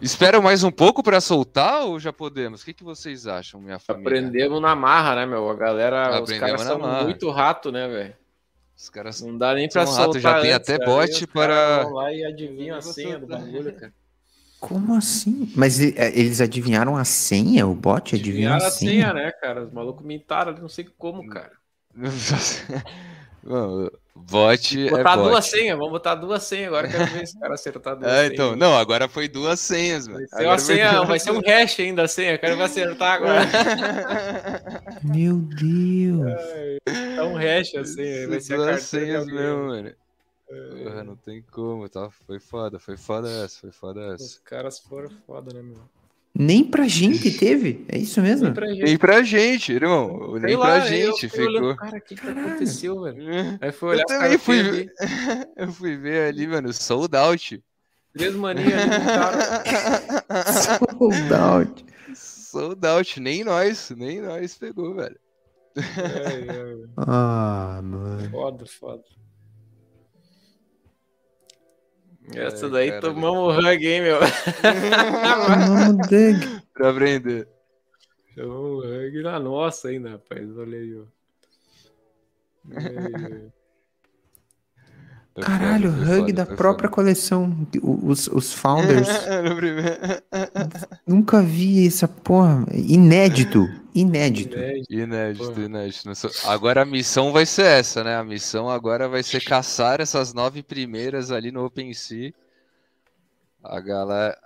[0.04, 2.60] Espera mais um pouco para soltar ou já podemos?
[2.60, 4.06] O que, que vocês acham, minha família?
[4.06, 5.48] Aprendemos na marra, né, meu?
[5.48, 7.04] A galera, Aprendemos os caras são marra.
[7.04, 8.14] muito rato, né, velho?
[8.76, 10.06] Os caras não dá nem para soltar.
[10.06, 11.84] Rato, já tem até bot para.
[11.84, 13.94] Vão lá e adivinham a senha do bagulho, cara.
[14.60, 15.50] Como assim?
[15.56, 17.66] Mas é, eles adivinharam a senha?
[17.66, 18.68] O bot adivinhou a senha?
[18.68, 19.64] a senha, né, cara?
[19.64, 21.52] Os malucos mintaram, não sei como, cara.
[23.44, 25.28] Mano, Bot é botar é bot.
[25.28, 28.54] duas senhas, vamos botar duas senhas agora, quero ver esse cara acertar duas é, então,
[28.54, 30.24] Não, agora foi duas senhas, mano.
[30.30, 33.40] Vai ser, uma senha, vai ser um hash ainda a senha, quero ver acertar agora.
[35.04, 36.32] Meu Deus.
[36.86, 39.92] É, um hash a senha, vai ser duas senhas mesmo, mano.
[40.48, 41.02] É.
[41.02, 42.08] não tem como, tá?
[42.26, 44.24] Foi foda, foi foda essa, foi foda essa.
[44.24, 45.82] Os caras foram foda, né, meu?
[46.36, 47.84] Nem pra gente teve?
[47.88, 48.46] É isso mesmo?
[48.46, 50.32] Nem pra gente, Nem pra gente irmão.
[50.32, 51.28] Sei Nem lá, pra gente.
[51.28, 51.46] ficou.
[51.46, 53.58] Olhando, cara, o que, que aconteceu, velho?
[53.60, 54.92] Aí foi olhar, eu também fui ver.
[55.56, 57.62] eu fui ver ali, mano, sold out.
[58.12, 59.62] Três maninhas ali, cara.
[60.98, 61.84] sold out.
[62.16, 63.20] Sold out.
[63.20, 65.18] Nem nós, nem nós pegou, velho.
[65.76, 68.30] É, é, ah, mano.
[68.30, 69.02] Foda, foda.
[72.32, 74.18] Essa daí tomamos o hug, hein, meu?
[74.20, 76.62] Tomamos hug.
[76.72, 77.48] pra aprender.
[78.34, 80.56] Tomamos hug na nossa ainda, rapaz.
[80.56, 81.04] Olha aí, ó.
[85.42, 87.66] Caralho, hug da própria coleção.
[87.82, 89.08] Os, os founders.
[91.04, 92.64] Nunca vi essa porra.
[92.72, 93.68] Inédito.
[93.92, 94.56] Inédito.
[94.88, 96.08] Inédito, inédito.
[96.46, 98.16] Agora a missão vai ser essa, né?
[98.16, 102.32] A missão agora vai ser caçar essas nove primeiras ali no OpenSea.
[103.62, 104.38] A galera.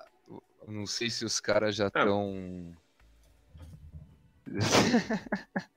[0.66, 2.72] Não sei se os caras já estão.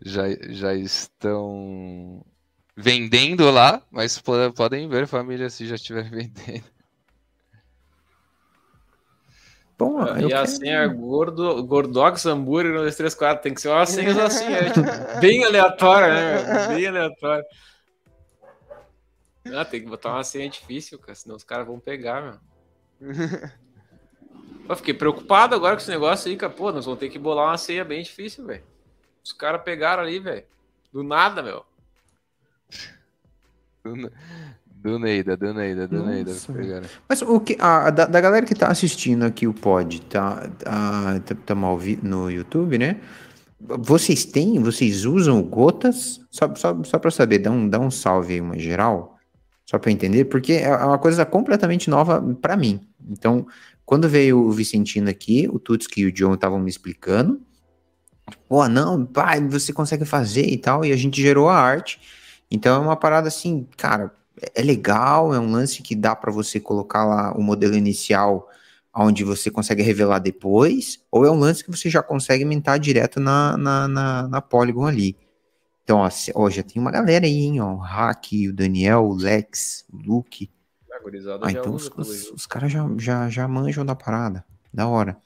[0.00, 2.24] já, já estão
[2.76, 4.22] vendendo lá, mas
[4.54, 6.64] podem ver, família, se já estiver vendendo.
[9.78, 13.42] Bom, ah, e a senha é gordo, Gordox hambúrguer no 234.
[13.42, 16.68] Tem que ser uma senha assim, é, tipo, bem aleatória, né?
[16.68, 17.44] Bem aleatória.
[19.54, 22.40] Ah, tem que botar uma senha difícil, cara, senão os caras vão pegar,
[23.00, 23.12] meu.
[24.68, 26.52] Eu fiquei preocupado agora com esse negócio aí, cara.
[26.52, 28.64] Pô, nós vamos ter que bolar uma senha bem difícil, velho.
[29.22, 30.44] Os caras pegaram ali, velho.
[30.92, 31.64] Do nada, meu.
[34.86, 36.32] Do Neida, do Neida, do Neida.
[37.08, 41.20] Mas o que, a, da, da, galera que tá assistindo aqui o pod, tá, tá,
[41.20, 43.00] tá, tá mal vi, no YouTube, né?
[43.58, 46.20] Vocês têm, vocês usam gotas?
[46.30, 49.18] Só, só, só para saber, dá um, dá um salve aí, uma geral,
[49.64, 52.80] só para entender, porque é uma coisa completamente nova para mim.
[53.08, 53.46] Então,
[53.84, 57.40] quando veio o Vicentino aqui, o Tutski e o John estavam me explicando,
[58.48, 61.98] pô, não, pai, você consegue fazer e tal, e a gente gerou a arte.
[62.50, 64.14] Então é uma parada assim, cara,
[64.54, 68.48] é legal, é um lance que dá para você colocar lá o modelo inicial
[68.94, 73.20] onde você consegue revelar depois, ou é um lance que você já consegue mentar direto
[73.20, 75.16] na, na, na, na Polygon ali.
[75.84, 79.14] Então, ó, ó, já tem uma galera aí, hein, ó, o Hack, o Daniel, o
[79.14, 80.50] Lex, o Luke.
[81.42, 85.20] Ah, então os, os, os caras já, já, já manjam da parada, da hora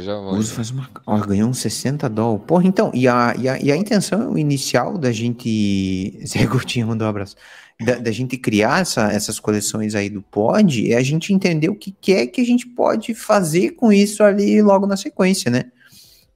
[0.00, 0.18] já.
[0.18, 0.88] Uso faz uma.
[1.06, 2.44] Ó, ganhou uns 60 dólares.
[2.46, 6.18] Porra, então, e a, e a, e a intenção inicial da gente.
[6.26, 7.36] Zé Coutinho mandou um abraço.
[7.80, 11.74] Da, da, gente criar essa, essas coleções aí do pod é a gente entender o
[11.74, 15.64] que, que é que a gente pode fazer com isso ali logo na sequência, né?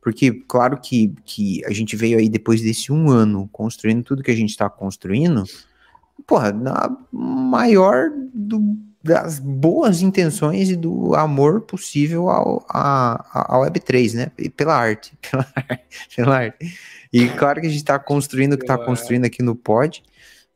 [0.02, 4.30] Porque, claro que, que a gente veio aí depois desse um ano construindo tudo que
[4.30, 5.44] a gente está construindo,
[6.26, 14.14] porra, na maior do das boas intenções e do amor possível ao, a, a Web3,
[14.14, 14.50] né?
[14.56, 16.78] Pela arte, pela arte, pela arte.
[17.12, 20.02] E claro que a gente está construindo o que está construindo aqui no pod,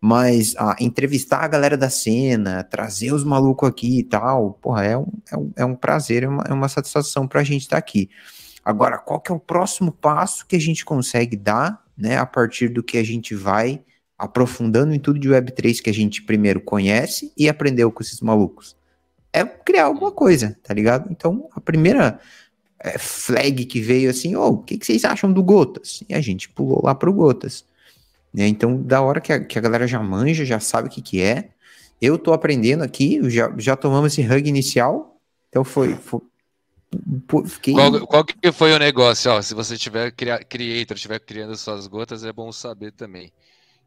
[0.00, 4.98] mas ah, entrevistar a galera da cena, trazer os malucos aqui e tal, porra, é
[4.98, 7.76] um, é um, é um prazer, é uma, é uma satisfação para a gente estar
[7.76, 8.10] tá aqui.
[8.62, 12.68] Agora, qual que é o próximo passo que a gente consegue dar, né, a partir
[12.68, 13.80] do que a gente vai
[14.18, 18.76] aprofundando em tudo de Web3 que a gente primeiro conhece e aprendeu com esses malucos.
[19.32, 21.08] É criar alguma coisa, tá ligado?
[21.10, 22.20] Então, a primeira
[22.78, 26.04] é, flag que veio assim, oh, o que, que, vocês acham do Gotas?
[26.08, 27.64] E a gente pulou lá pro Gotas.
[28.32, 28.46] Né?
[28.46, 31.20] Então, da hora que a, que a galera já manja, já sabe o que, que
[31.20, 31.50] é.
[32.00, 36.20] Eu tô aprendendo aqui, já, já tomamos esse hug inicial, então foi, foi
[37.46, 37.74] fiquei...
[37.74, 39.30] qual, qual, que foi o negócio?
[39.30, 43.32] Ó, se você tiver creator, estiver criando suas gotas, é bom saber também.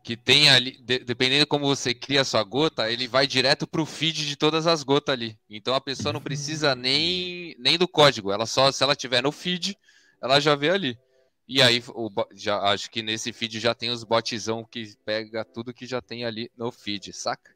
[0.07, 3.67] Que tem ali, de, dependendo de como você cria a sua gota, ele vai direto
[3.67, 5.37] para o feed de todas as gotas ali.
[5.49, 8.31] Então a pessoa não precisa nem, nem do código.
[8.31, 9.77] Ela só, se ela tiver no feed,
[10.21, 10.97] ela já vê ali.
[11.45, 15.73] E aí, o, já, acho que nesse feed já tem os botzão que pega tudo
[15.73, 17.53] que já tem ali no feed, saca?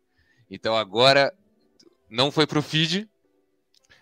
[0.49, 1.33] Então agora
[2.09, 3.09] não foi pro feed,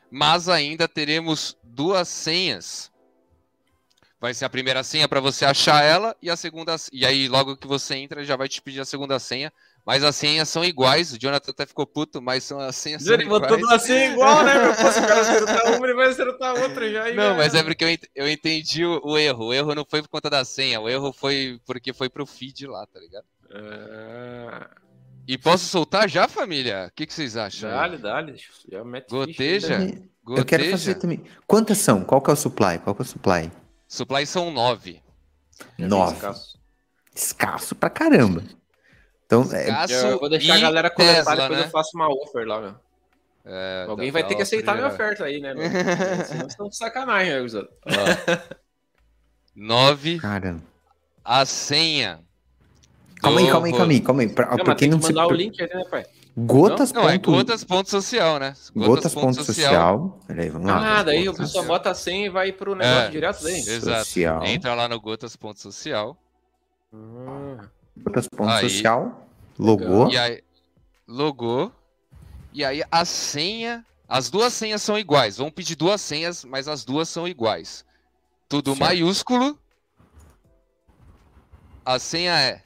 [0.09, 2.88] mas ainda teremos duas senhas.
[4.21, 7.55] Vai ser a primeira senha para você achar ela e a segunda e aí logo
[7.55, 9.51] que você entra já vai te pedir a segunda senha,
[9.85, 11.13] mas as senhas são iguais.
[11.13, 13.43] O Jonathan até ficou puto, mas são as senhas são ele iguais.
[13.43, 14.55] Ele botou uma senha igual, né?
[14.55, 14.73] Meu?
[14.91, 17.13] Se o cara acertar uma, ele vai acertar outra já.
[17.13, 19.45] Não, mas é porque eu, eu entendi o, o, erro.
[19.45, 22.67] O erro não foi por conta da senha, o erro foi porque foi pro feed
[22.67, 23.25] lá, tá ligado?
[23.51, 24.67] É...
[25.29, 26.87] E posso soltar já, família?
[26.89, 27.69] O que, que vocês acham?
[27.69, 28.35] Dale, dale.
[28.69, 29.77] Já mete Goteja?
[29.77, 30.41] Goteja?
[30.41, 31.23] Eu quero fazer também.
[31.47, 32.03] Quantas são?
[32.03, 32.79] Qual que é o supply?
[32.79, 33.51] Qual que é o supply?
[33.89, 35.01] Supply são nove.
[35.77, 36.13] Nove.
[36.13, 36.59] Escasso.
[37.13, 38.43] Escasso pra caramba.
[39.25, 39.67] Então, é...
[39.89, 41.65] Eu vou deixar a galera comentar, Tesla, depois né?
[41.65, 42.75] eu faço uma offer lá, meu.
[43.45, 45.53] É, Alguém tá vai ter que aceitar minha oferta aí, né?
[46.25, 48.47] Senão estão de sacanagem, né,
[49.55, 50.19] Nove.
[50.19, 50.63] Caramba.
[51.25, 52.23] A senha
[53.19, 54.29] Calma aí, calma aí, calma aí, calma aí.
[54.29, 55.33] Pra, não, pra quem não mandar se...
[55.33, 56.05] o link aí, né, pai?
[56.45, 56.93] Gotas.
[56.93, 58.53] Não, não é gotas ponto social, né?
[58.73, 59.53] Gotas, gotas ponto, ponto social.
[59.65, 60.19] social.
[60.27, 60.99] Peraí, vamos lá.
[60.99, 63.59] Ah, daí o pessoal bota 100 e vai pro negócio é, direto daí.
[63.59, 64.05] Exato.
[64.05, 64.45] Social.
[64.45, 66.17] Entra lá no gotas ponto social.
[66.93, 67.57] Hum.
[67.97, 69.27] Gotas ponto aí, social.
[69.57, 70.09] Logou.
[70.09, 70.43] E aí,
[71.07, 71.71] logou.
[72.53, 73.85] E aí a senha.
[74.07, 75.37] As duas senhas são iguais.
[75.37, 77.85] Vamos pedir duas senhas, mas as duas são iguais.
[78.47, 78.79] Tudo certo.
[78.79, 79.59] maiúsculo.
[81.85, 82.63] A senha é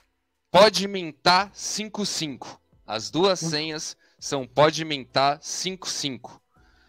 [0.54, 2.62] Pode mintar 55.
[2.86, 3.50] As duas hum.
[3.50, 6.42] senhas são pode mintar 55.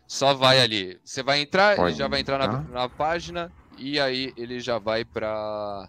[0.06, 1.00] Só vai ali.
[1.04, 4.78] Você vai entrar, pode ele já vai entrar na, na, página e aí ele já
[4.78, 5.88] vai para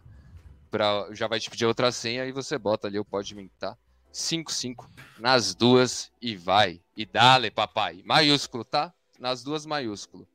[0.72, 3.78] para já vai te pedir outra senha e você bota ali o pode mintar
[4.12, 4.90] 55
[5.20, 6.82] nas duas e vai.
[6.96, 8.02] E dale, papai.
[8.06, 8.94] Maiúsculo, tá?
[9.20, 10.28] Nas duas maiúsculo.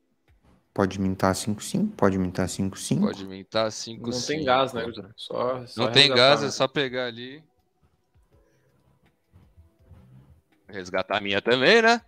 [0.73, 3.01] Pode mintar 5-5, pode mintar 5-5.
[3.01, 3.99] Pode mintar 5-5.
[3.99, 4.85] Não tem gás, né,
[5.17, 7.43] Só, só Não tem gás, é só pegar ali.
[10.71, 12.01] Resgatar a minha também, né?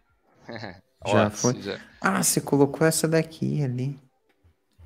[1.05, 1.61] já foi.
[1.61, 1.80] Já...
[2.01, 3.99] Ah, você colocou essa daqui ali.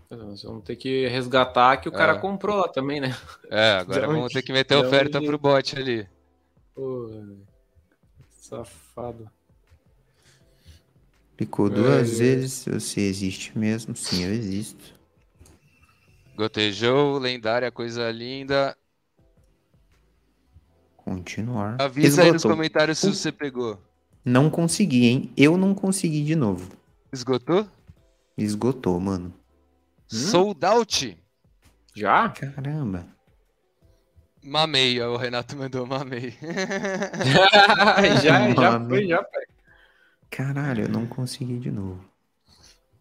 [0.09, 2.19] Nós vamos ter que resgatar que o cara é.
[2.19, 3.15] comprou lá também, né?
[3.49, 5.27] É, agora vamos ter que meter oferta onde...
[5.27, 6.07] pro bot ali.
[6.73, 7.09] Pô,
[8.39, 9.29] safado.
[11.35, 13.95] Clicou duas é, vezes, você existe mesmo?
[13.95, 14.95] Sim, eu existo.
[16.35, 18.75] Gotejou, lendária, coisa linda.
[21.07, 21.77] Continuar.
[21.79, 22.25] Avisa Esgotou.
[22.25, 23.81] aí nos comentários se você pegou.
[24.25, 25.31] Não consegui, hein?
[25.37, 26.69] Eu não consegui de novo.
[27.13, 27.65] Esgotou?
[28.37, 29.33] Esgotou, mano.
[30.11, 30.17] Hum?
[30.17, 31.17] Sold out.
[31.95, 32.27] Já?
[32.27, 33.07] Caramba.
[34.43, 36.31] Mamei, o Renato mandou mamei.
[38.21, 39.43] já, já foi, já, pai.
[40.29, 42.03] Caralho, eu não consegui de novo.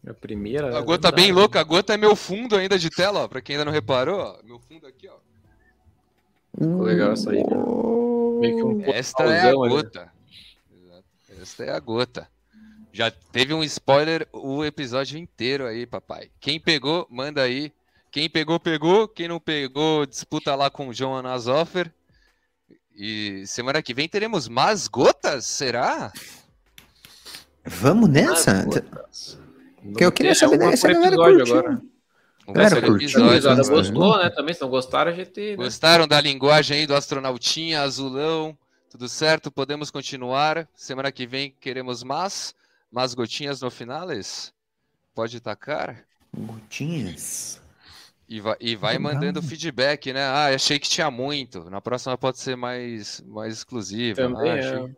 [0.06, 0.78] A primeira.
[0.78, 3.28] A gota tá bem louca, a gota é meu fundo ainda de tela, ó.
[3.28, 4.38] Pra quem ainda não reparou, ó.
[4.44, 5.25] Meu fundo aqui, ó.
[6.58, 7.38] Ficou legal essa aí.
[7.38, 7.56] Né?
[8.40, 10.12] Meio que um Esta é a gota.
[11.40, 12.28] Esta é a gota.
[12.92, 16.30] Já teve um spoiler o episódio inteiro aí, papai.
[16.40, 17.70] Quem pegou, manda aí.
[18.10, 19.06] Quem pegou, pegou.
[19.06, 21.92] Quem não pegou, disputa lá com o João Anasoffer.
[22.94, 26.10] E semana que vem teremos mais gotas, será?
[27.62, 28.66] Vamos nessa?
[29.96, 31.58] Que eu queria saber dessa galera curtiu.
[31.58, 31.82] Agora.
[32.48, 33.32] Galera curtiu.
[33.32, 34.30] Episódio, gostou, né?
[34.30, 35.40] Também, se não gostaram, a gente...
[35.40, 35.56] Né?
[35.56, 38.56] Gostaram da linguagem aí do astronautinha, azulão,
[38.90, 39.50] tudo certo?
[39.50, 40.68] Podemos continuar.
[40.74, 42.54] Semana que vem queremos mais,
[42.90, 44.52] mais gotinhas no finales?
[45.14, 46.04] Pode tacar?
[46.34, 47.60] Gotinhas?
[48.28, 50.22] E vai, e vai mandando feedback, né?
[50.22, 51.70] Ah, achei que tinha muito.
[51.70, 54.22] Na próxima pode ser mais, mais exclusiva.
[54.22, 54.60] Também ah, é.
[54.60, 54.96] achei...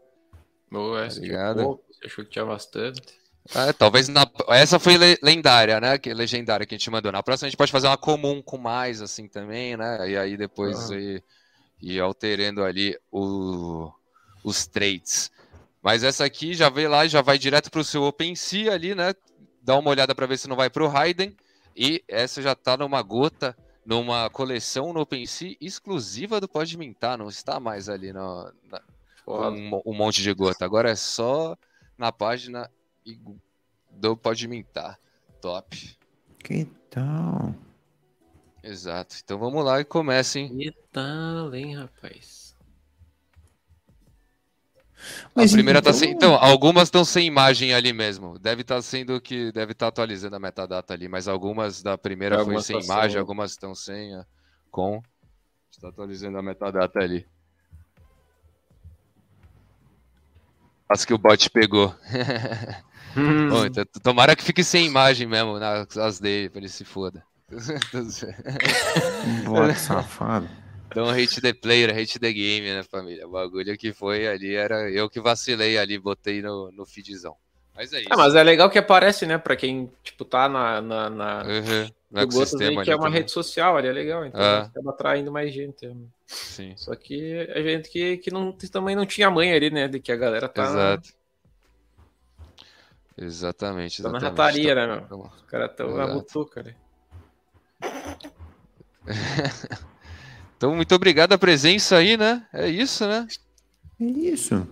[0.70, 3.18] Boa, essa tá achou que tinha bastante.
[3.55, 4.26] É, talvez na...
[4.49, 5.99] essa foi lendária, né?
[5.99, 7.11] Que legendária que a gente mandou.
[7.11, 10.11] Na próxima a gente pode fazer uma comum com mais assim também, né?
[10.11, 10.96] E aí depois ah.
[10.96, 11.24] ir,
[11.80, 13.90] ir alterando ali o...
[14.44, 15.30] os traits.
[15.82, 18.94] Mas essa aqui já veio lá e já vai direto para o seu OpenSea ali,
[18.94, 19.14] né?
[19.62, 21.34] Dá uma olhada para ver se não vai para o Raiden.
[21.74, 27.28] E essa já está numa gota, numa coleção no OpenSea exclusiva do Pode Mintar, não
[27.28, 28.82] está mais ali no, na,
[29.26, 30.64] um, um monte de gota.
[30.64, 31.57] Agora é só
[31.96, 32.68] na página
[33.91, 34.99] do Pode Mintar.
[35.41, 35.97] Top.
[36.39, 37.55] Que tal?
[38.63, 39.17] Exato.
[39.23, 40.49] Então vamos lá e comecem.
[40.49, 42.49] Que tal, hein, rapaz?
[45.35, 45.93] Mas a primeira então...
[45.93, 46.11] tá sem.
[46.11, 48.39] Então, algumas estão sem imagem ali mesmo.
[48.39, 49.53] Deve estar tá sendo que.
[49.53, 53.21] Deve estar tá atualizando a metadata ali, mas algumas da primeira foi sem imagem, sem...
[53.21, 54.15] algumas estão sem.
[54.15, 54.25] É,
[54.71, 55.03] com.
[55.71, 57.27] Está atualizando a metadata ali.
[60.91, 61.95] Acho que o bot pegou.
[63.17, 63.49] Hum.
[63.49, 67.23] Bom, então, tomara que fique sem imagem mesmo nas dele, pra ele se foda.
[69.45, 70.49] Bot safado.
[70.91, 73.27] Então, hate the player, hate the game, né, família?
[73.27, 77.37] O bagulho que foi ali era eu que vacilei ali, botei no, no feedzão.
[77.75, 78.13] Mas é isso.
[78.13, 80.81] É, mas é legal que aparece, né, pra quem, tipo, tá na.
[80.81, 81.43] na, na...
[81.43, 81.91] Uhum.
[82.11, 83.21] No ecossistema que é uma também.
[83.21, 84.61] rede social ali, é legal, então ah.
[84.63, 85.87] acaba atraindo mais gente.
[85.87, 85.95] Né?
[86.27, 86.73] Sim.
[86.75, 90.11] Só que é gente que, que não, também não tinha mãe ali, né, de que
[90.11, 90.65] a galera tá.
[90.65, 91.11] Exato.
[93.21, 94.23] Exatamente, exatamente.
[94.23, 94.87] Tá na rataria, tá...
[94.87, 95.21] né, meu?
[95.21, 96.77] Os caras estão na butuca ali.
[100.59, 102.45] Então, muito obrigado a presença aí, né?
[102.53, 103.29] É isso, né?
[104.01, 104.66] É isso.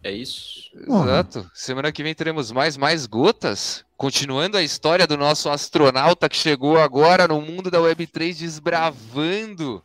[0.00, 0.70] É isso.
[0.72, 1.50] Exato.
[1.52, 3.84] Semana que vem teremos mais, mais gotas.
[3.96, 9.82] Continuando a história do nosso astronauta que chegou agora no mundo da Web3 desbravando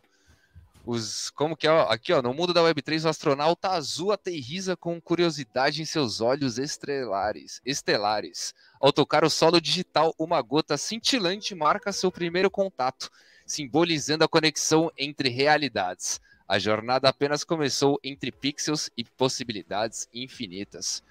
[0.88, 1.30] os.
[1.32, 1.72] Como que é?
[1.90, 6.58] Aqui, ó, no mundo da Web3, o astronauta azul aterriza com curiosidade em seus olhos
[6.58, 7.62] estelares.
[7.66, 8.56] estelares.
[8.80, 13.12] Ao tocar o solo digital, uma gota cintilante marca seu primeiro contato
[13.46, 16.20] simbolizando a conexão entre realidades.
[16.48, 21.04] A jornada apenas começou entre pixels e possibilidades infinitas.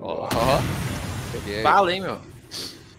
[0.00, 0.26] Oh,
[1.62, 2.20] Fala, hein, meu?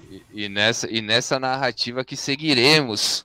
[0.09, 3.24] E, e, nessa, e nessa narrativa que seguiremos.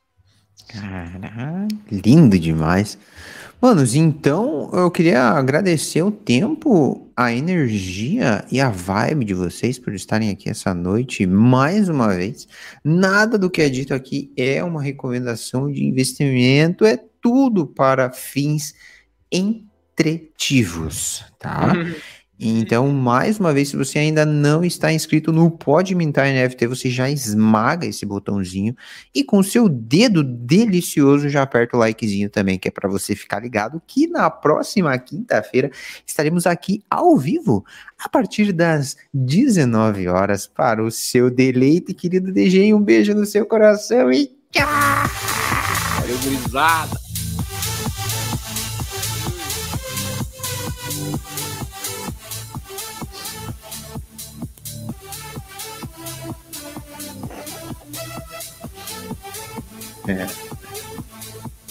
[0.72, 2.96] Caralho, lindo demais.
[3.60, 9.92] Manos, então eu queria agradecer o tempo, a energia e a vibe de vocês por
[9.92, 12.46] estarem aqui essa noite mais uma vez.
[12.84, 18.72] Nada do que é dito aqui é uma recomendação de investimento, é tudo para fins
[19.32, 21.72] entretivos, tá?
[22.42, 26.88] Então, mais uma vez, se você ainda não está inscrito no Pode Mintar NFT, você
[26.88, 28.74] já esmaga esse botãozinho
[29.14, 33.40] e com seu dedo delicioso já aperta o likezinho também, que é para você ficar
[33.40, 35.70] ligado que na próxima quinta-feira
[36.06, 37.62] estaremos aqui ao vivo
[38.02, 42.72] a partir das 19 horas para o seu deleite, querido DG.
[42.72, 44.66] Um beijo no seu coração e tchau!
[45.98, 47.09] Valeu, gurizada!
[60.10, 60.49] É.